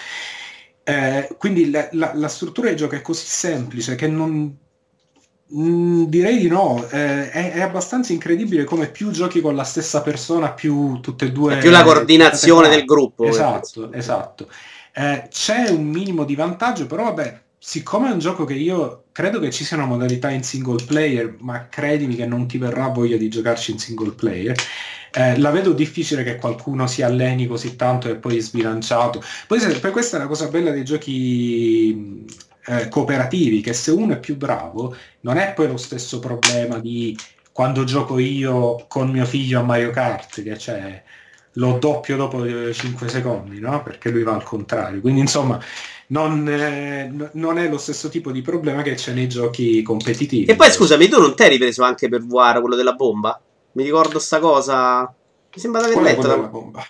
[0.85, 4.55] Eh, quindi la, la, la, struttura del gioco è così semplice che non
[5.47, 6.87] mh, mm, direi di no.
[6.91, 11.33] Eh, è, è, abbastanza incredibile come più giochi con la stessa persona, più tutte e
[11.33, 11.57] due.
[11.57, 13.25] È più la coordinazione del gruppo.
[13.25, 14.47] Esatto, esatto.
[14.93, 19.41] Eh, c'è un minimo di vantaggio, però vabbè, siccome è un gioco che io credo
[19.41, 23.17] che ci sia una modalità in single player, ma credimi che non ti verrà voglia
[23.17, 24.55] di giocarci in single player,
[25.13, 29.23] eh, la vedo difficile che qualcuno si alleni così tanto e poi sbilanciato.
[29.47, 32.27] Poi se, per questa è la cosa bella dei giochi
[32.67, 37.17] eh, cooperativi, che se uno è più bravo, non è poi lo stesso problema di
[37.51, 41.03] quando gioco io con mio figlio a Mario Kart, che c'è
[41.53, 43.83] lo doppio dopo 5 secondi, no?
[43.83, 45.01] Perché lui va al contrario.
[45.01, 45.59] Quindi insomma
[46.09, 50.51] non, eh, non, è lo stesso tipo di problema che c'è nei giochi competitivi.
[50.51, 53.41] E poi scusami, tu non ti eri preso anche per VR quello della bomba?
[53.73, 55.03] Mi ricordo sta cosa.
[55.55, 56.21] Mi sembra di aver letto.
[56.21, 56.83] Quello della bomba?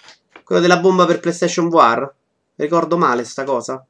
[0.42, 2.12] Quello della bomba per PlayStation VR?
[2.56, 3.84] Ricordo male sta cosa?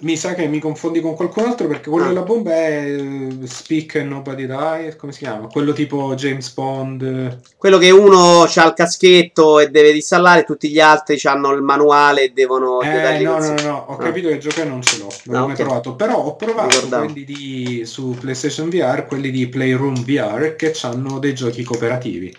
[0.00, 2.08] Mi sa che mi confondi con qualcun altro perché quello ah.
[2.08, 5.46] della bomba è uh, Speak and Nobody Die, come si chiama?
[5.46, 7.40] Quello tipo James Bond.
[7.56, 12.24] Quello che uno ha il caschetto e deve installare, tutti gli altri hanno il manuale
[12.24, 12.80] e devono...
[12.80, 13.98] Eh, no, no, no, no, ho ah.
[13.98, 17.82] capito che giocare non ce l'ho, non l'ho mai provato, però ho provato quelli di,
[17.84, 22.36] su PlayStation VR, quelli di Playroom VR che hanno dei giochi cooperativi.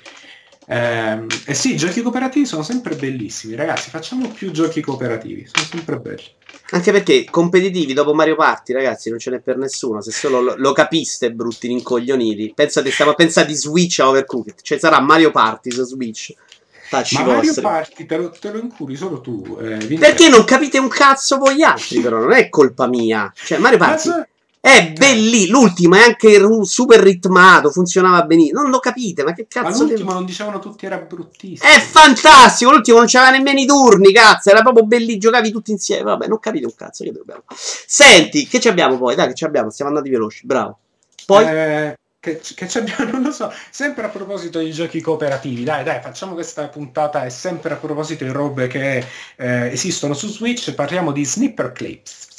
[0.68, 3.90] Eh, eh sì, i giochi cooperativi sono sempre bellissimi, ragazzi.
[3.90, 6.24] Facciamo più giochi cooperativi, sono sempre belli.
[6.72, 10.02] Anche perché competitivi dopo Mario Party, ragazzi, non ce n'è per nessuno.
[10.02, 12.54] Se solo lo, lo capiste, brutti rincoglioniti.
[12.56, 14.62] Pensate, stiamo a pensare di Switch a Overcooked.
[14.62, 16.34] Cioè, sarà Mario Party su Switch.
[16.90, 19.58] Tacci Ma Mario Party te lo, te lo incuri solo tu.
[19.60, 23.32] Eh, perché non capite un cazzo voi altri, però non è colpa mia.
[23.36, 24.10] Cioè, Mario Party.
[24.66, 28.64] È bellissimo, l'ultimo è anche super ritmato, funzionava benissimo.
[28.64, 29.84] Non lo capite, ma che cazzo.
[29.84, 31.70] Ma l'ultimo non dicevano tutti era bruttissimo.
[31.70, 36.02] È fantastico, l'ultimo non c'aveva nemmeno i turni, cazzo, era proprio bellissimo, giocavi tutti insieme.
[36.02, 37.44] Vabbè, non capite un cazzo che dobbiamo.
[37.48, 39.14] Senti, che ci abbiamo poi?
[39.14, 40.80] Dai, che ci abbiamo, siamo andati veloci, bravo.
[41.28, 45.64] Poi eh, che, che ci abbiamo, non lo so, sempre a proposito di giochi cooperativi,
[45.64, 50.28] dai, dai, facciamo questa puntata è sempre a proposito di robe che eh, esistono su
[50.28, 52.34] Switch, parliamo di Snipper Clips.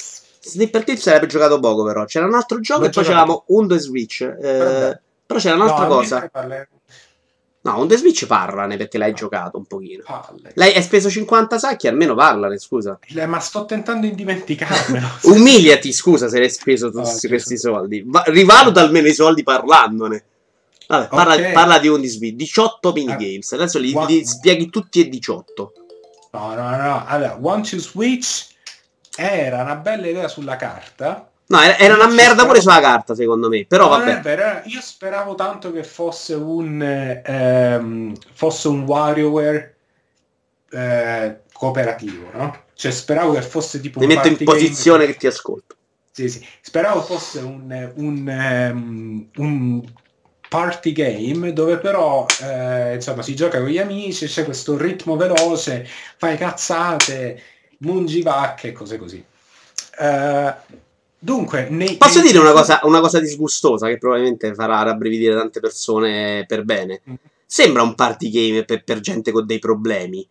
[0.47, 2.05] Snipper Clips sarebbe giocato poco però.
[2.05, 4.21] C'era un altro gioco L'ho e poi c'avevamo un 2 Switch.
[4.21, 6.31] Eh, però c'era un'altra no, cosa.
[7.67, 10.03] No, on the Switch parlane perché l'hai giocato un pochino.
[10.05, 10.51] Palle.
[10.53, 12.97] Lei hai speso 50 sacchi, almeno parlane, scusa.
[13.13, 15.07] Eh, ma sto tentando di dimenticarmelo.
[15.35, 18.03] Umiliati, scusa, se hai speso tutti oh, questi soldi.
[18.05, 20.23] Va- rivaluta almeno i soldi parlandone.
[20.87, 21.51] Vabbè, parla, okay.
[21.51, 22.35] parla di the Switch.
[22.35, 23.51] 18 minigames.
[23.51, 25.73] Adesso li, li, spieghi tutti e 18.
[26.31, 27.03] No, no, no.
[27.05, 28.47] Allora, One to Switch
[29.17, 33.47] era una bella idea sulla carta No, era, era una merda pure sulla carta, secondo
[33.47, 33.65] me.
[33.65, 34.19] Però no, vabbè.
[34.21, 39.75] Vero, io speravo tanto che fosse un ehm, fosse un WarioWare
[40.71, 42.63] eh, cooperativo, no?
[42.73, 45.13] Cioè speravo che fosse tipo Mi metto in posizione game.
[45.13, 45.75] che ti ascolto.
[46.11, 46.45] Sì, sì.
[46.61, 49.93] Speravo fosse un, un, um, un
[50.49, 55.87] party game dove però eh, insomma si gioca con gli amici, c'è questo ritmo veloce,
[56.17, 57.41] fai cazzate,
[57.79, 59.23] mungi vacche e cose così.
[59.99, 60.53] Uh,
[61.19, 62.27] Dunque, nei, posso nei...
[62.27, 67.01] dire una cosa, una cosa, disgustosa che probabilmente farà rabbrividire tante persone per bene.
[67.09, 67.13] Mm.
[67.45, 70.27] Sembra un party game per, per, gente con dei problemi.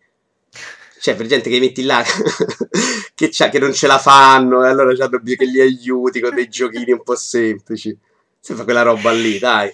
[0.99, 2.03] Cioè, per gente che metti là
[3.13, 6.47] che, che, non ce la fanno e allora hanno bisogno che li aiuti con dei
[6.47, 7.95] giochini un po' semplici.
[8.39, 9.71] Sembra quella roba lì, dai.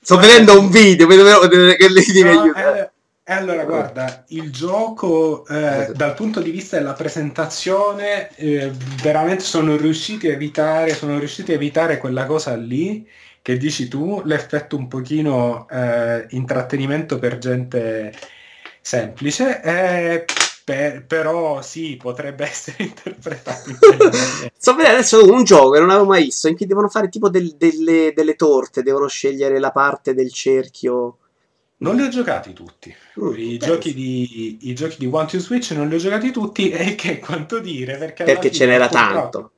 [0.00, 2.80] Sto vedendo un video, vedo che li devi no, aiutare.
[2.80, 2.95] Eh
[3.28, 8.70] e allora guarda, il gioco eh, dal punto di vista della presentazione eh,
[9.02, 13.04] veramente sono riusciti a evitare, sono riusciti a evitare quella cosa lì
[13.42, 18.12] che dici tu, l'effetto un pochino eh, intrattenimento per gente
[18.80, 20.24] semplice, eh,
[20.62, 23.70] per, però sì, potrebbe essere interpretato.
[23.70, 23.76] In
[24.56, 27.28] Sto vedendo adesso un gioco che non avevo mai visto, in cui devono fare tipo
[27.28, 31.18] del, delle, delle torte, devono scegliere la parte del cerchio
[31.78, 32.94] non li ho giocati tutti.
[33.14, 36.70] Uh, I, giochi di, I, giochi di, One to Switch non li ho giocati tutti
[36.70, 39.52] e che quanto dire perché, perché ce n'era tanto.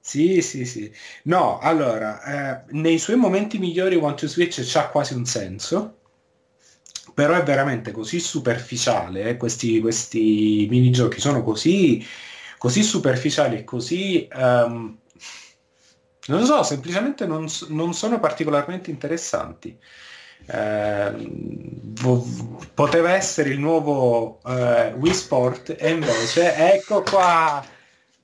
[0.00, 0.92] Sì, sì, sì.
[1.24, 5.98] No, allora, eh, nei suoi momenti migliori One to Switch c'ha quasi un senso,
[7.12, 12.04] però è veramente così superficiale, eh, questi, questi minigiochi sono così,
[12.58, 14.28] così superficiali e così...
[14.32, 14.98] Um,
[16.28, 19.76] non lo so, semplicemente non, non sono particolarmente interessanti.
[20.48, 21.12] Eh,
[22.74, 27.64] poteva essere il nuovo eh, Wii Sport e invece ecco qua.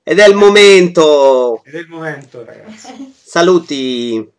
[0.02, 1.62] Ed è il momento.
[1.64, 3.14] Ed è il momento ragazzi.
[3.22, 4.30] Saluti.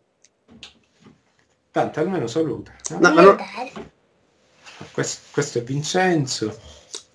[1.71, 2.71] Tanto almeno saluta.
[2.99, 3.37] No, no.
[4.91, 6.55] Questo, questo, è Vincenzo.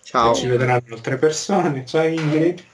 [0.03, 0.35] Ciao.
[0.35, 1.87] Ci vedranno tre persone.
[1.87, 2.65] Ciao Ingrid.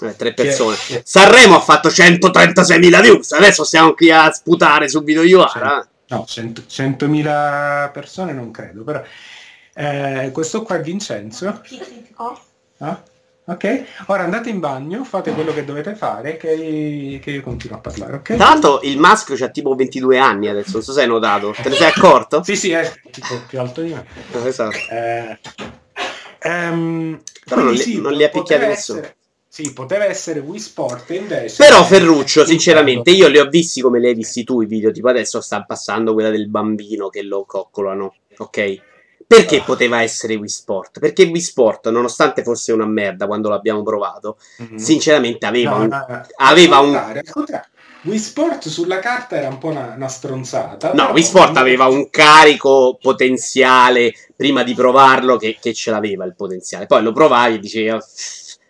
[0.00, 0.76] Eh, tre persone.
[1.04, 3.32] Sanremo ha fatto 136.000 views.
[3.32, 9.02] Adesso stiamo qui a sputare su video Iuara no, 100.000 persone non credo, però
[9.74, 11.62] eh, questo qua è Vincenzo.
[12.16, 12.40] Oh.
[12.78, 13.02] Ah,
[13.46, 17.80] ok, ora andate in bagno, fate quello che dovete fare, che, che io continuo a
[17.80, 18.36] parlare, ok?
[18.36, 21.68] Tra l'altro il maschio c'ha tipo 22 anni adesso, non so se hai notato, te
[21.68, 22.42] ne sei accorto?
[22.42, 24.06] sì, sì, è tipo più alto di me.
[24.44, 24.76] esatto.
[24.90, 25.38] Eh,
[26.40, 29.00] ehm, però non li, sì, non li ha picchiati nessuno.
[29.00, 29.16] Essere
[29.54, 31.64] sì, poteva essere Wii Sport invece.
[31.64, 35.06] Però Ferruccio, sinceramente, io li ho visti come li hai visti tu i video, tipo
[35.06, 38.82] adesso sta passando quella del bambino che lo coccolano, ok?
[39.24, 39.62] Perché ah.
[39.62, 40.98] poteva essere Wii Sport?
[40.98, 44.76] Perché Wii Sport, nonostante fosse una merda quando l'abbiamo provato, mm-hmm.
[44.76, 45.86] sinceramente aveva no, un...
[45.86, 46.22] No, no.
[46.34, 47.22] Aveva un...
[48.02, 50.94] Wii Sport sulla carta era un po' una, una stronzata.
[50.94, 56.34] No, Wii Sport aveva un carico potenziale prima di provarlo che, che ce l'aveva il
[56.34, 56.86] potenziale.
[56.86, 57.90] Poi lo provavi e dicevi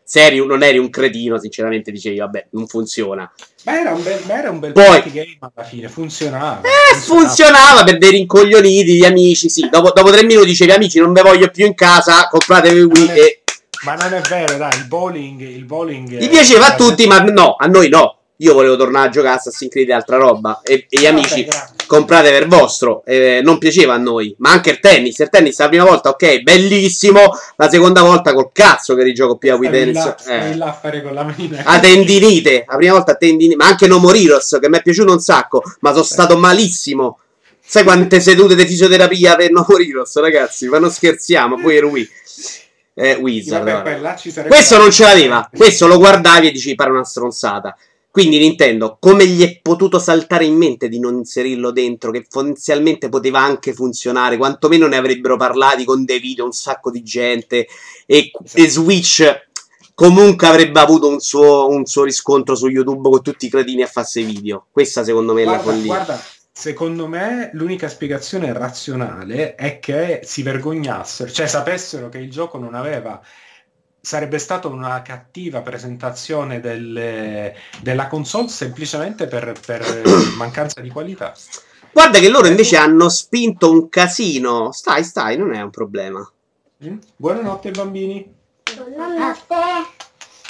[0.05, 3.33] se eri, non eri un cretino, sinceramente dicevi, vabbè, non funziona.
[3.65, 6.61] Ma era un bel, era un bel Poi, game alla fine, funzionava.
[6.61, 7.27] Eh, funzionava.
[7.27, 9.69] funzionava per dei rincoglioniti, gli amici, sì.
[9.71, 13.43] Dopo, dopo tre minuti dicevi, amici, non ve voglio più in casa, compratevi Wii e...
[13.85, 15.41] Ma non è vero, dai, il bowling...
[15.41, 18.19] Il bowling Gli piaceva a tutti, ma no, a noi no.
[18.39, 20.61] Io volevo tornare a giocare a Assassin's Creed e altra roba.
[20.65, 21.47] E, e gli amici,
[21.87, 23.05] comprate per vostro.
[23.05, 24.35] Eh, non piaceva a noi.
[24.39, 25.17] Ma anche il tennis.
[25.21, 27.31] Il tennis la prima volta, ok, bellissimo.
[27.57, 30.15] La seconda volta col cazzo che rigioco più a Wii Tennis.
[30.27, 30.57] Eh.
[30.57, 31.63] là a fare con la manina.
[31.65, 32.65] A tendinite.
[32.67, 33.57] La prima volta a tendinite.
[33.57, 35.63] Ma anche No Moriros, che mi è piaciuto un sacco.
[35.81, 37.21] Ma sono stato malissimo.
[37.65, 40.67] Sai quante sedute di fisioterapia per No Moriros, ragazzi?
[40.67, 41.61] Ma non scherziamo.
[41.61, 42.09] Poi ero Wii.
[42.95, 43.65] Eh, Wizard.
[43.65, 45.49] Vabbè, Questo non ce l'aveva.
[45.55, 47.77] Questo lo guardavi e dici pare una stronzata.
[48.15, 53.09] Quindi Nintendo, come gli è potuto saltare in mente di non inserirlo dentro, che potenzialmente
[53.09, 57.67] poteva anche funzionare, quantomeno ne avrebbero parlati con dei video un sacco di gente
[58.07, 58.63] e, esatto.
[58.63, 59.49] e Switch
[59.95, 63.89] comunque avrebbe avuto un suo, un suo, riscontro su YouTube con tutti i cretini a
[63.89, 64.67] farsi video.
[64.71, 65.87] Questa secondo me guarda, è la follia.
[65.87, 66.23] Guarda,
[66.53, 72.75] secondo me l'unica spiegazione razionale è che si vergognassero, cioè sapessero che il gioco non
[72.75, 73.21] aveva
[74.05, 80.03] sarebbe stata una cattiva presentazione delle, della console semplicemente per, per
[80.37, 81.33] mancanza di qualità.
[81.91, 84.73] Guarda che loro invece hanno spinto un casino.
[84.73, 86.31] Stai, stai, non è un problema.
[86.85, 86.99] Mm?
[87.17, 88.35] Buonanotte bambini.
[88.77, 89.55] Buonanotte.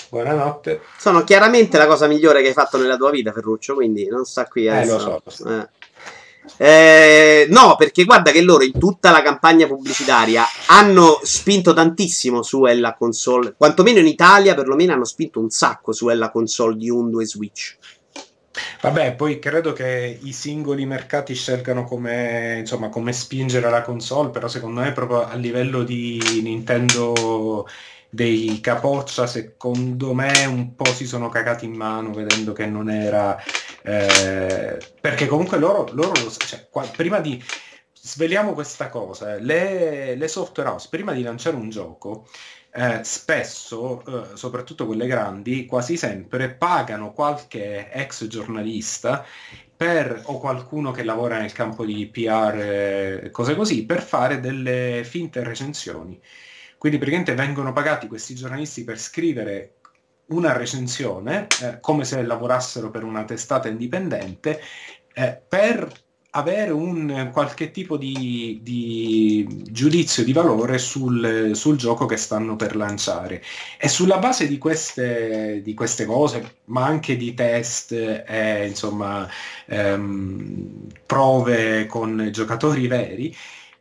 [0.08, 0.80] Buonanotte.
[0.98, 4.46] Sono chiaramente la cosa migliore che hai fatto nella tua vita, Ferruccio, quindi non sta
[4.46, 4.80] qui a...
[4.80, 5.22] Eh, lo so.
[5.24, 5.48] Lo so.
[5.48, 5.68] Eh.
[6.56, 12.64] Eh, no, perché guarda che loro in tutta la campagna pubblicitaria hanno spinto tantissimo su
[12.66, 17.20] Ella Console, quantomeno in Italia perlomeno hanno spinto un sacco su Ella Console di Undo
[17.20, 17.76] e Switch.
[18.80, 24.46] Vabbè, poi credo che i singoli mercati scelgano come, insomma, come spingere la console, però
[24.46, 27.66] secondo me proprio a livello di Nintendo
[28.08, 33.36] dei capoccia, secondo me un po' si sono cagati in mano vedendo che non era...
[33.86, 37.42] Eh, perché comunque loro, loro cioè, qua, prima di...
[37.92, 42.26] Sveliamo questa cosa, le, le software house prima di lanciare un gioco
[42.70, 49.24] eh, spesso, eh, soprattutto quelle grandi, quasi sempre pagano qualche ex giornalista
[49.76, 52.58] per, o qualcuno che lavora nel campo di PR,
[53.24, 56.20] eh, cose così, per fare delle finte recensioni.
[56.76, 59.76] Quindi praticamente vengono pagati questi giornalisti per scrivere
[60.26, 64.60] una recensione, eh, come se lavorassero per una testata indipendente,
[65.12, 66.02] eh, per
[66.36, 72.74] avere un qualche tipo di, di giudizio di valore sul, sul, gioco che stanno per
[72.76, 73.42] lanciare.
[73.78, 79.28] E sulla base di queste, di queste cose, ma anche di test e insomma
[79.66, 83.34] ehm, prove con giocatori veri,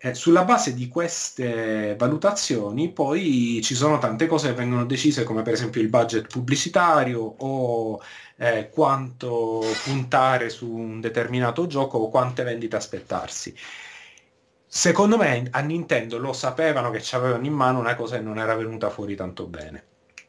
[0.05, 5.43] eh, sulla base di queste valutazioni poi ci sono tante cose che vengono decise come
[5.43, 8.01] per esempio il budget pubblicitario o
[8.35, 13.55] eh, quanto puntare su un determinato gioco o quante vendite aspettarsi.
[14.67, 18.39] Secondo me a Nintendo lo sapevano che ci avevano in mano una cosa che non
[18.39, 19.85] era venuta fuori tanto bene.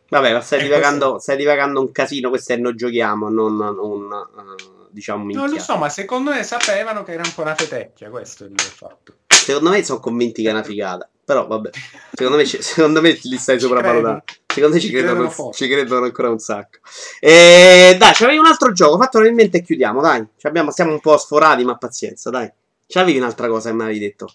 [0.09, 1.19] Vabbè, ma stai, divagando, questo...
[1.19, 4.09] stai divagando un casino, questo è noi giochiamo, non un...
[4.13, 5.45] Uh, diciamo minchia.
[5.45, 8.47] Non lo so, ma secondo me sapevano che era un po' una fetecchia, questo è
[8.47, 9.15] il fatto.
[9.27, 11.09] Secondo me sono convinti che è una figata.
[11.25, 11.71] Però vabbè,
[12.13, 14.25] secondo me, secondo me li stai sopravvalutando.
[14.47, 16.79] Secondo me ci, ci credono, credono ci credono ancora un sacco.
[17.19, 20.25] E, dai, c'avevi un altro gioco, fatelo in mente e chiudiamo, dai.
[20.43, 22.51] Abbiamo, stiamo un po' sforati, ma pazienza, dai.
[22.87, 24.33] C'avevi un'altra cosa che mi avevi detto.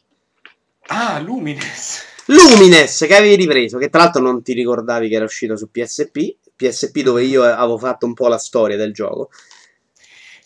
[0.88, 2.04] Ah, Lumines.
[2.26, 6.36] Lumines, che avevi ripreso, che tra l'altro non ti ricordavi che era uscito su PSP.
[6.56, 9.30] PSP dove io avevo fatto un po' la storia del gioco.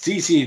[0.04, 0.46] Sì, sì,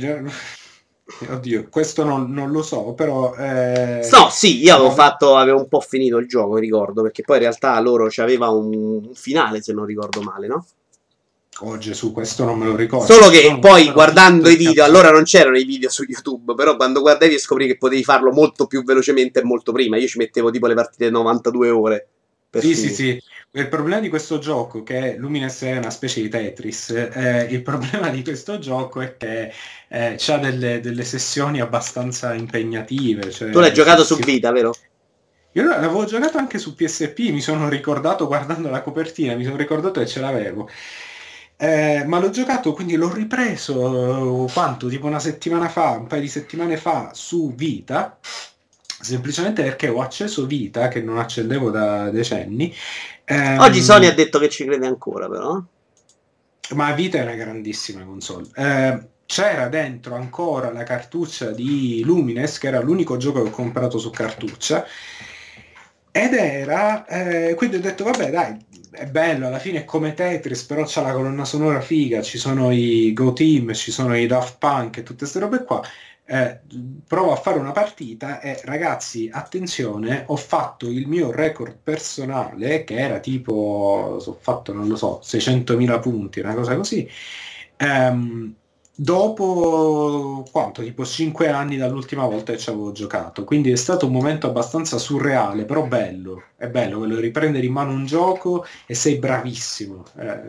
[1.30, 3.34] Oddio, questo non, non, lo so, però...
[3.34, 4.06] Eh...
[4.12, 7.42] No, sì, io avevo fatto, avevo un po' finito il gioco, ricordo, perché poi in
[7.44, 10.66] realtà loro c'aveva un, un finale, se non ricordo male, no?
[11.60, 13.10] Oh Gesù, questo non me lo ricordo.
[13.10, 16.76] Solo che no, poi guardando i video, allora non c'erano i video su YouTube, però
[16.76, 19.96] quando guardavi e scoprì che potevi farlo molto più velocemente e molto prima.
[19.96, 22.08] Io ci mettevo tipo le partite 92 ore.
[22.50, 23.22] Sì, sì, sì.
[23.56, 28.10] Il problema di questo gioco, che Lumines è una specie di Tetris, eh, il problema
[28.10, 29.50] di questo gioco è che
[29.88, 33.30] eh, ha delle, delle, sessioni abbastanza impegnative.
[33.30, 34.74] Cioè tu l'hai giocato su Vita, vero?
[35.52, 40.00] Io l'avevo giocato anche su PSP, mi sono ricordato guardando la copertina, mi sono ricordato
[40.00, 40.68] che ce l'avevo.
[41.56, 44.88] Eh, ma l'ho giocato, quindi l'ho ripreso quanto?
[44.88, 48.18] Tipo una settimana fa, un paio di settimane fa su Vita
[48.98, 52.74] semplicemente perché ho acceso Vita che non accendevo da decenni.
[53.26, 53.58] Ehm...
[53.58, 55.60] Oggi Sony ha detto che ci crede ancora, però.
[56.74, 58.46] Ma Vita è una grandissima console.
[58.54, 63.98] Eh, c'era dentro ancora la cartuccia di Lumines, che era l'unico gioco che ho comprato
[63.98, 64.84] su cartuccia.
[66.10, 68.56] Ed era, eh, quindi ho detto, vabbè dai,
[68.90, 72.70] è bello, alla fine è come Tetris, però c'ha la colonna sonora figa, ci sono
[72.72, 75.82] i Go Team, ci sono i Daft Punk e tutte queste robe qua
[76.26, 76.60] eh,
[77.06, 82.96] provo a fare una partita e ragazzi attenzione ho fatto il mio record personale che
[82.96, 87.08] era tipo ho fatto non lo so 600.000 punti una cosa così.
[87.76, 88.54] Ehm,
[88.96, 90.82] dopo quanto?
[90.82, 93.44] Tipo 5 anni dall'ultima volta che ci avevo giocato.
[93.44, 96.42] Quindi è stato un momento abbastanza surreale però bello.
[96.56, 100.04] È bello quello di riprendere in mano un gioco e sei bravissimo.
[100.18, 100.40] Eh,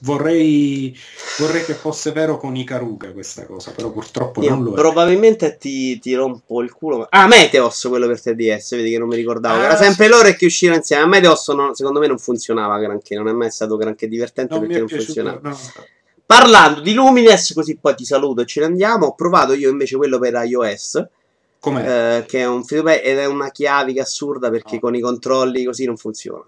[0.00, 0.96] vorrei,
[1.38, 4.74] vorrei che fosse vero con Ikaruga questa cosa però purtroppo Io non lo è.
[4.74, 7.06] probabilmente ti, ti, rompo il culo.
[7.08, 9.60] Ah Meteos quello per 3DS vedi che non mi ricordavo.
[9.60, 10.10] Ah, era sempre sì.
[10.10, 11.04] loro che uscivano insieme.
[11.04, 14.62] A Meteos no, secondo me non funzionava granché non è mai stato granché divertente non
[14.62, 15.48] perché non piaciuto, funzionava.
[15.48, 15.56] no.
[16.24, 19.06] Parlando di Lumines, così poi ti saluto e ce ne andiamo.
[19.06, 21.06] Ho provato io invece quello per iOS.
[21.60, 22.18] Com'è?
[22.18, 24.80] Eh, che è un free ed è una chiavica assurda perché oh.
[24.80, 26.44] con i controlli così non funziona.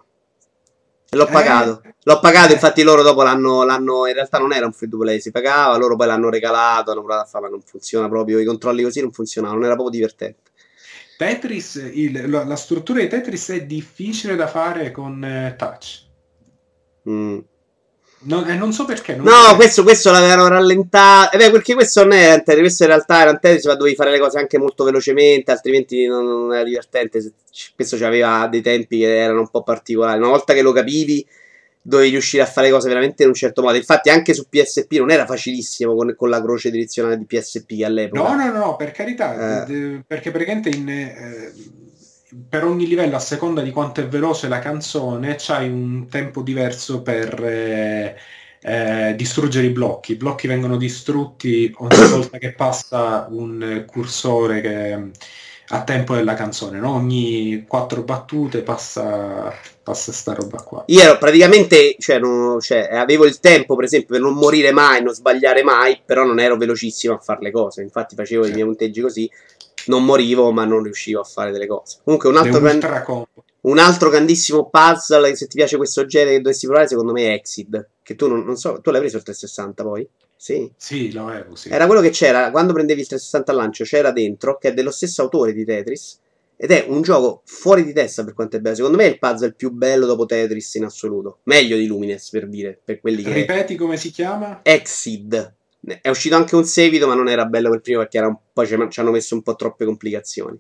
[1.11, 1.31] L'ho eh.
[1.31, 2.55] pagato, l'ho pagato, eh.
[2.55, 5.77] infatti loro dopo l'hanno, l'hanno, in realtà non era un free to play, si pagava,
[5.77, 9.13] loro poi l'hanno regalato, hanno provato a farlo, non funziona proprio, i controlli così non
[9.13, 10.51] funzionavano, non era proprio divertente.
[11.17, 16.03] Tetris, il, la, la, struttura di Tetris è difficile da fare con eh, touch.
[17.09, 17.39] Mm.
[18.25, 19.17] Non, eh, non so perché.
[19.17, 21.35] Non no, questo, questo l'avevano rallentato.
[21.35, 24.11] Eh beh, perché questo non è Anteri, questo in realtà era Anteri, ma dovevi fare
[24.11, 27.33] le cose anche molto velocemente, altrimenti non, non era divertente.
[27.75, 30.19] Questo aveva dei tempi che erano un po' particolari.
[30.19, 31.27] Una volta che lo capivi,
[31.83, 33.77] dovevi riuscire a fare cose veramente in un certo modo.
[33.77, 38.35] Infatti, anche su PSP non era facilissimo con, con la croce direzionale di PSP all'epoca.
[38.35, 40.03] No, no, no, per carità, eh.
[40.07, 40.89] perché praticamente in.
[40.89, 41.83] Eh,
[42.49, 47.03] per ogni livello, a seconda di quanto è veloce la canzone, c'hai un tempo diverso
[47.03, 48.17] per eh,
[48.61, 50.13] eh, distruggere i blocchi.
[50.13, 55.11] I blocchi vengono distrutti ogni volta che passa un cursore che,
[55.69, 56.95] a tempo della canzone, no?
[56.95, 60.85] ogni quattro battute passa, passa sta roba qua.
[60.89, 65.03] Io ero praticamente, cioè, non, cioè, avevo il tempo per esempio per non morire mai,
[65.03, 68.51] non sbagliare mai, però non ero velocissimo a fare le cose, infatti facevo sì.
[68.51, 69.31] i miei punteggi così
[69.87, 71.99] non morivo, ma non riuscivo a fare delle cose.
[72.05, 72.81] Comunque, un altro, gran...
[73.63, 75.35] un altro grandissimo puzzle.
[75.37, 77.89] Se ti piace questo genere che dovresti provare, secondo me è Exit.
[78.03, 80.09] Che tu non, non so, tu l'hai preso il 360 poi?
[80.37, 81.55] Sì, sì lo avevo.
[81.55, 81.71] Sì.
[81.71, 84.91] Era quello che c'era quando prendevi il 360 al lancio, c'era dentro, che è dello
[84.91, 86.21] stesso autore di Tetris.
[86.57, 88.77] Ed è un gioco fuori di testa per quanto è bello.
[88.77, 91.39] Secondo me è il puzzle più bello dopo Tetris in assoluto.
[91.45, 92.79] Meglio di Lumines per dire.
[92.85, 93.33] Per quelli che...
[93.33, 94.61] Ripeti come si chiama?
[94.63, 95.55] Exit.
[96.01, 98.19] È uscito anche un seguito, ma non era bello quel primo perché
[98.53, 100.59] po', ci hanno messo un po' troppe complicazioni.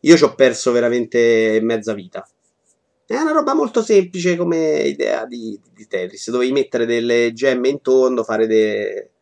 [0.00, 2.26] Io ci ho perso veramente mezza vita.
[3.06, 6.30] È una roba molto semplice come idea di, di Tetris.
[6.30, 9.12] Dovevi mettere delle gemme in tondo, fare dei.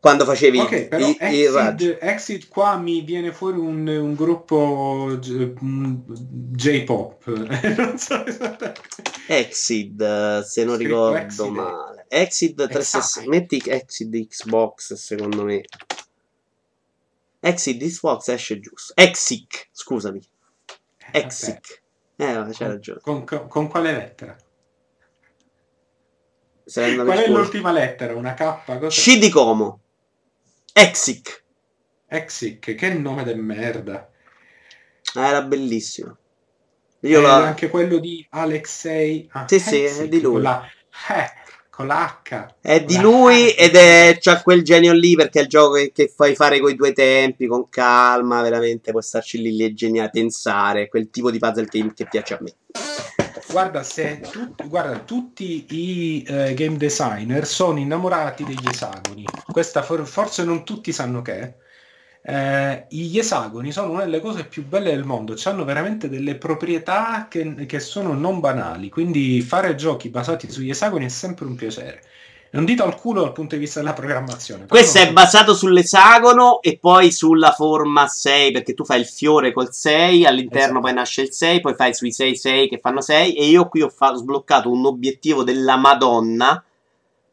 [0.00, 7.26] Quando facevi okay, però i, exit, exit, qua mi viene fuori un, un gruppo J-pop.
[7.76, 8.24] non so
[9.26, 11.48] Exit, se non ricordo exit.
[11.48, 12.06] male.
[12.08, 13.28] Exit 360.
[13.28, 15.64] Metti Exit Xbox, secondo me.
[17.40, 18.92] Exit Xbox esce giusto.
[18.94, 20.22] Exic, scusami.
[21.10, 21.82] Exic.
[22.14, 23.00] Eh, c'è ragione.
[23.00, 24.36] Con, con, con, quale lettera?
[26.72, 28.14] Qual è l'ultima lettera?
[28.14, 28.64] Una K?
[28.64, 28.88] Cos'è?
[28.88, 29.80] C di Como.
[30.80, 31.44] Exic.
[32.06, 34.08] Exic, che nome de merda.
[35.14, 36.16] Ah, era bellissimo.
[37.00, 37.46] Io la...
[37.46, 39.28] anche quello di Alexei.
[39.32, 40.40] Ah, sì, sì, è di lui.
[40.40, 40.64] La...
[41.08, 41.30] Eh,
[41.68, 42.54] con l'H.
[42.60, 46.12] È di lui ed è c'ha quel genio lì perché è il gioco che, che
[46.14, 50.10] fai fare con i due tempi, con calma, veramente puoi starci lì, lì è geniale,
[50.10, 52.54] pensare, quel tipo di puzzle che, che piace a me.
[53.50, 59.24] Guarda, se tu, guarda, tutti i uh, game designer sono innamorati degli esagoni.
[59.46, 61.54] Questa for- forse non tutti sanno che
[62.22, 67.26] eh, gli esagoni sono una delle cose più belle del mondo, hanno veramente delle proprietà
[67.28, 72.02] che, che, sono non banali, quindi fare giochi basati sugli esagoni è sempre un piacere.
[72.50, 74.66] Non dito al culo dal punto di vista della programmazione.
[74.66, 79.72] Questo è basato sull'esagono e poi sulla forma 6, perché tu fai il fiore col
[79.72, 80.80] 6, all'interno esatto.
[80.80, 83.82] poi nasce il 6, poi fai sui 6 6 che fanno 6 e io qui
[83.82, 86.62] ho fa- sbloccato un obiettivo della Madonna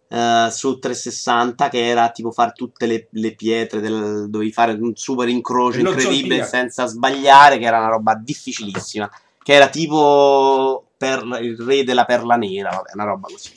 [0.07, 4.95] Uh, su 360 che era tipo fare tutte le, le pietre del, dovevi fare un
[4.95, 9.09] super incrocio incredibile senza sbagliare che era una roba difficilissima
[9.41, 13.51] che era tipo per il re della perla nera vabbè una roba così.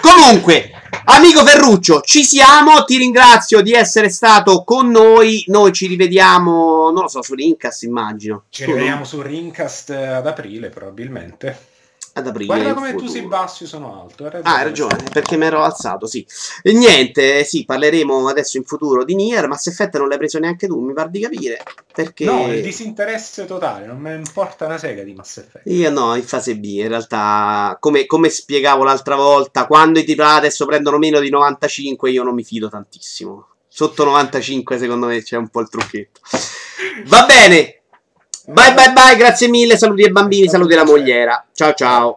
[0.00, 0.72] Comunque
[1.04, 7.02] amico Ferruccio ci siamo ti ringrazio di essere stato con noi noi ci rivediamo non
[7.02, 8.44] lo so su Rincast immagino.
[8.50, 11.68] Ci rivediamo su Rincast ad aprile probabilmente
[12.14, 12.46] ad aprile.
[12.46, 14.26] Guarda come tu sei basso, io sono alto.
[14.26, 16.26] Hai ah, hai ragione, perché mi ero alzato, sì.
[16.62, 20.66] E niente, sì, parleremo adesso in futuro di Nier, Mass Effect non l'hai preso neanche
[20.66, 21.62] tu, mi pare di capire.
[21.92, 22.24] Perché...
[22.24, 25.66] No, il disinteresse totale, non mi importa una sega di Mass Effect.
[25.66, 30.38] Io no, in fase B, in realtà, come, come spiegavo l'altra volta, quando i titolari
[30.38, 33.46] adesso prendono meno di 95, io non mi fido tantissimo.
[33.72, 36.20] Sotto 95 secondo me c'è un po' il trucchetto.
[37.06, 37.79] Va bene,
[38.46, 41.44] Bye bye bye, grazie mille, saluti ai bambini, saluti alla mogliera.
[41.52, 42.08] Ciao ciao.